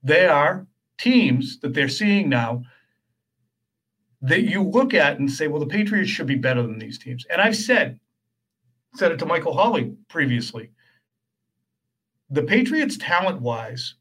They 0.02 0.26
are 0.26 0.66
teams 0.98 1.58
that 1.60 1.74
they're 1.74 1.88
seeing 1.88 2.28
now 2.28 2.62
that 4.22 4.42
you 4.42 4.62
look 4.62 4.94
at 4.94 5.18
and 5.18 5.30
say, 5.30 5.46
well, 5.48 5.60
the 5.60 5.66
Patriots 5.66 6.10
should 6.10 6.26
be 6.26 6.36
better 6.36 6.62
than 6.62 6.78
these 6.78 6.98
teams. 6.98 7.24
And 7.30 7.40
I've 7.40 7.56
said, 7.56 7.98
said 8.96 9.12
it 9.12 9.18
to 9.18 9.26
Michael 9.26 9.54
Holley 9.54 9.94
previously. 10.08 10.70
The 12.30 12.42
Patriots, 12.42 12.96
talent 12.96 13.40
wise, 13.40 13.94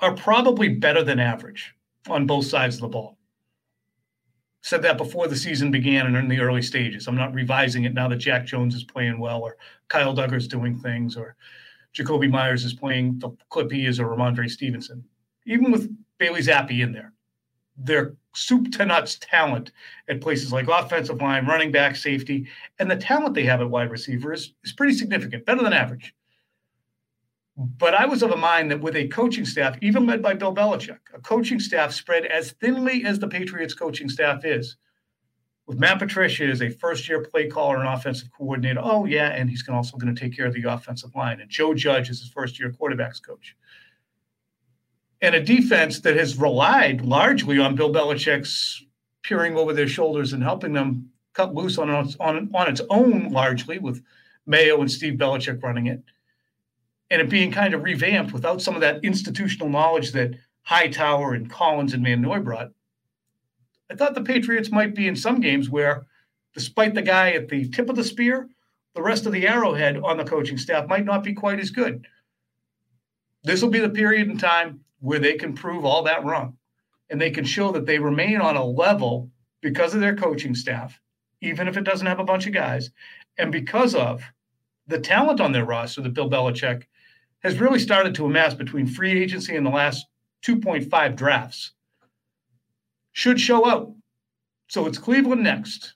are 0.00 0.14
probably 0.14 0.68
better 0.68 1.04
than 1.04 1.20
average 1.20 1.74
on 2.08 2.26
both 2.26 2.46
sides 2.46 2.76
of 2.76 2.80
the 2.82 2.88
ball. 2.88 3.18
Said 4.62 4.82
that 4.82 4.98
before 4.98 5.28
the 5.28 5.36
season 5.36 5.70
began 5.70 6.06
and 6.06 6.16
in 6.16 6.28
the 6.28 6.40
early 6.40 6.62
stages. 6.62 7.06
I'm 7.06 7.16
not 7.16 7.34
revising 7.34 7.84
it 7.84 7.94
now 7.94 8.08
that 8.08 8.16
Jack 8.16 8.46
Jones 8.46 8.74
is 8.74 8.84
playing 8.84 9.18
well 9.18 9.42
or 9.42 9.56
Kyle 9.88 10.14
Dugger's 10.14 10.48
doing 10.48 10.78
things 10.78 11.16
or 11.16 11.36
Jakobi 11.94 12.30
Meyers 12.30 12.64
is 12.64 12.74
playing 12.74 13.18
the 13.18 13.30
clip 13.50 13.70
he 13.70 13.86
is 13.86 14.00
or 14.00 14.08
Rhamondre 14.08 14.50
Stevenson. 14.50 15.04
Even 15.46 15.70
with 15.70 15.94
Bailey 16.18 16.40
Zappe 16.40 16.80
in 16.80 16.92
there, 16.92 17.12
they're 17.76 18.14
soup 18.34 18.72
to 18.72 18.86
nuts 18.86 19.18
talent 19.20 19.72
at 20.08 20.20
places 20.20 20.52
like 20.52 20.68
offensive 20.68 21.20
line, 21.20 21.46
running 21.46 21.72
back, 21.72 21.96
safety, 21.96 22.48
and 22.78 22.90
the 22.90 22.96
talent 22.96 23.34
they 23.34 23.44
have 23.44 23.60
at 23.60 23.70
wide 23.70 23.90
receiver 23.90 24.32
is, 24.32 24.54
is 24.64 24.72
pretty 24.72 24.94
significant, 24.94 25.44
better 25.44 25.62
than 25.62 25.72
average. 25.72 26.14
But 27.56 27.94
I 27.94 28.06
was 28.06 28.22
of 28.22 28.30
a 28.30 28.36
mind 28.36 28.70
that 28.70 28.80
with 28.80 28.96
a 28.96 29.08
coaching 29.08 29.44
staff, 29.44 29.76
even 29.82 30.06
led 30.06 30.22
by 30.22 30.34
Bill 30.34 30.54
Belichick, 30.54 30.98
a 31.14 31.20
coaching 31.20 31.60
staff 31.60 31.92
spread 31.92 32.24
as 32.24 32.52
thinly 32.52 33.04
as 33.04 33.18
the 33.18 33.28
Patriots 33.28 33.74
coaching 33.74 34.08
staff 34.08 34.44
is, 34.44 34.76
with 35.66 35.78
Matt 35.78 35.98
Patricia 35.98 36.44
as 36.44 36.62
a 36.62 36.70
first 36.70 37.08
year 37.08 37.22
play 37.22 37.48
caller 37.48 37.78
and 37.78 37.88
offensive 37.88 38.30
coordinator. 38.36 38.80
Oh, 38.82 39.04
yeah, 39.04 39.28
and 39.28 39.48
he's 39.48 39.66
also 39.68 39.96
going 39.96 40.14
to 40.14 40.20
take 40.20 40.34
care 40.34 40.46
of 40.46 40.54
the 40.54 40.64
offensive 40.64 41.14
line. 41.14 41.40
And 41.40 41.50
Joe 41.50 41.74
Judge 41.74 42.10
is 42.10 42.20
his 42.20 42.30
first 42.30 42.58
year 42.58 42.72
quarterbacks 42.72 43.24
coach 43.24 43.54
and 45.22 45.36
a 45.36 45.40
defense 45.40 46.00
that 46.00 46.16
has 46.16 46.36
relied 46.36 47.00
largely 47.02 47.58
on 47.58 47.76
Bill 47.76 47.92
Belichick's 47.92 48.84
peering 49.22 49.56
over 49.56 49.72
their 49.72 49.86
shoulders 49.86 50.32
and 50.32 50.42
helping 50.42 50.72
them 50.72 51.08
cut 51.32 51.54
loose 51.54 51.78
on 51.78 51.88
on, 51.88 52.50
on 52.52 52.68
its 52.68 52.82
own 52.90 53.30
largely 53.30 53.78
with 53.78 54.02
Mayo 54.46 54.80
and 54.80 54.90
Steve 54.90 55.14
Belichick 55.14 55.62
running 55.62 55.86
it, 55.86 56.02
and 57.10 57.22
it 57.22 57.30
being 57.30 57.52
kind 57.52 57.72
of 57.72 57.84
revamped 57.84 58.32
without 58.32 58.60
some 58.60 58.74
of 58.74 58.80
that 58.80 59.04
institutional 59.04 59.68
knowledge 59.68 60.10
that 60.12 60.34
Hightower 60.62 61.34
and 61.34 61.48
Collins 61.48 61.94
and 61.94 62.04
Van 62.04 62.20
Noy 62.20 62.40
brought. 62.40 62.72
I 63.90 63.94
thought 63.94 64.14
the 64.14 64.22
Patriots 64.22 64.72
might 64.72 64.94
be 64.94 65.06
in 65.06 65.14
some 65.14 65.40
games 65.40 65.70
where, 65.70 66.06
despite 66.54 66.94
the 66.94 67.02
guy 67.02 67.32
at 67.32 67.48
the 67.48 67.68
tip 67.68 67.88
of 67.88 67.96
the 67.96 68.04
spear, 68.04 68.48
the 68.94 69.02
rest 69.02 69.26
of 69.26 69.32
the 69.32 69.46
arrowhead 69.46 69.98
on 69.98 70.16
the 70.16 70.24
coaching 70.24 70.58
staff 70.58 70.88
might 70.88 71.04
not 71.04 71.22
be 71.22 71.32
quite 71.32 71.60
as 71.60 71.70
good. 71.70 72.06
This 73.44 73.62
will 73.62 73.70
be 73.70 73.80
the 73.80 73.88
period 73.88 74.28
in 74.28 74.38
time 74.38 74.80
where 75.02 75.18
they 75.18 75.34
can 75.34 75.52
prove 75.52 75.84
all 75.84 76.04
that 76.04 76.24
wrong 76.24 76.56
and 77.10 77.20
they 77.20 77.30
can 77.30 77.44
show 77.44 77.72
that 77.72 77.84
they 77.84 77.98
remain 77.98 78.40
on 78.40 78.56
a 78.56 78.64
level 78.64 79.30
because 79.60 79.94
of 79.94 80.00
their 80.00 80.16
coaching 80.16 80.54
staff, 80.54 80.98
even 81.42 81.68
if 81.68 81.76
it 81.76 81.84
doesn't 81.84 82.06
have 82.06 82.20
a 82.20 82.24
bunch 82.24 82.46
of 82.46 82.54
guys, 82.54 82.90
and 83.36 83.52
because 83.52 83.94
of 83.94 84.22
the 84.86 84.98
talent 84.98 85.40
on 85.40 85.52
their 85.52 85.64
roster 85.64 86.00
that 86.00 86.14
Bill 86.14 86.30
Belichick 86.30 86.84
has 87.42 87.60
really 87.60 87.80
started 87.80 88.14
to 88.14 88.24
amass 88.24 88.54
between 88.54 88.86
free 88.86 89.20
agency 89.20 89.56
and 89.56 89.66
the 89.66 89.70
last 89.70 90.06
2.5 90.44 91.16
drafts. 91.16 91.72
Should 93.12 93.40
show 93.40 93.68
out. 93.68 93.92
So 94.68 94.86
it's 94.86 94.98
Cleveland 94.98 95.42
next. 95.42 95.94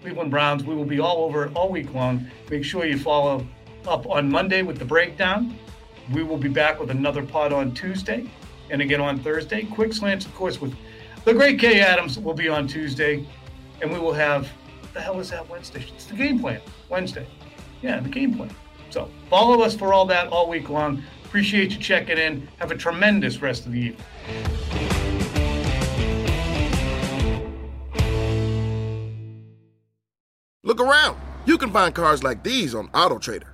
Cleveland 0.00 0.30
Browns. 0.30 0.64
We 0.64 0.74
will 0.74 0.84
be 0.84 1.00
all 1.00 1.24
over 1.24 1.48
all 1.50 1.70
week 1.70 1.92
long. 1.92 2.26
Make 2.50 2.64
sure 2.64 2.86
you 2.86 2.98
follow 2.98 3.46
up 3.86 4.06
on 4.06 4.30
Monday 4.30 4.62
with 4.62 4.78
the 4.78 4.84
breakdown. 4.84 5.58
We 6.12 6.22
will 6.22 6.38
be 6.38 6.48
back 6.48 6.80
with 6.80 6.90
another 6.90 7.22
pod 7.22 7.52
on 7.52 7.74
Tuesday 7.74 8.30
and 8.70 8.80
again 8.82 9.00
on 9.00 9.18
Thursday. 9.18 9.64
Quick 9.64 9.92
slants, 9.92 10.26
of 10.26 10.34
course, 10.34 10.60
with 10.60 10.74
the 11.24 11.32
great 11.32 11.58
Kay 11.58 11.80
Adams 11.80 12.18
will 12.18 12.34
be 12.34 12.48
on 12.48 12.66
Tuesday, 12.66 13.26
and 13.80 13.90
we 13.90 13.98
will 13.98 14.12
have 14.12 14.48
the 14.92 15.00
hell 15.00 15.18
is 15.18 15.30
that 15.30 15.48
Wednesday? 15.48 15.84
It's 15.94 16.04
the 16.06 16.14
game 16.14 16.38
plan 16.38 16.60
Wednesday. 16.88 17.26
Yeah, 17.82 17.98
the 18.00 18.08
game 18.08 18.34
plan. 18.34 18.50
So 18.90 19.10
follow 19.28 19.62
us 19.62 19.74
for 19.74 19.92
all 19.92 20.06
that 20.06 20.28
all 20.28 20.48
week 20.48 20.68
long. 20.68 21.02
Appreciate 21.24 21.72
you 21.72 21.78
checking 21.78 22.16
in. 22.16 22.46
Have 22.58 22.70
a 22.70 22.76
tremendous 22.76 23.42
rest 23.42 23.66
of 23.66 23.72
the 23.72 23.80
evening. 23.80 24.00
Look 30.62 30.80
around. 30.80 31.18
You 31.44 31.58
can 31.58 31.70
find 31.72 31.94
cars 31.94 32.22
like 32.22 32.44
these 32.44 32.74
on 32.74 32.88
AutoTrader. 32.88 33.53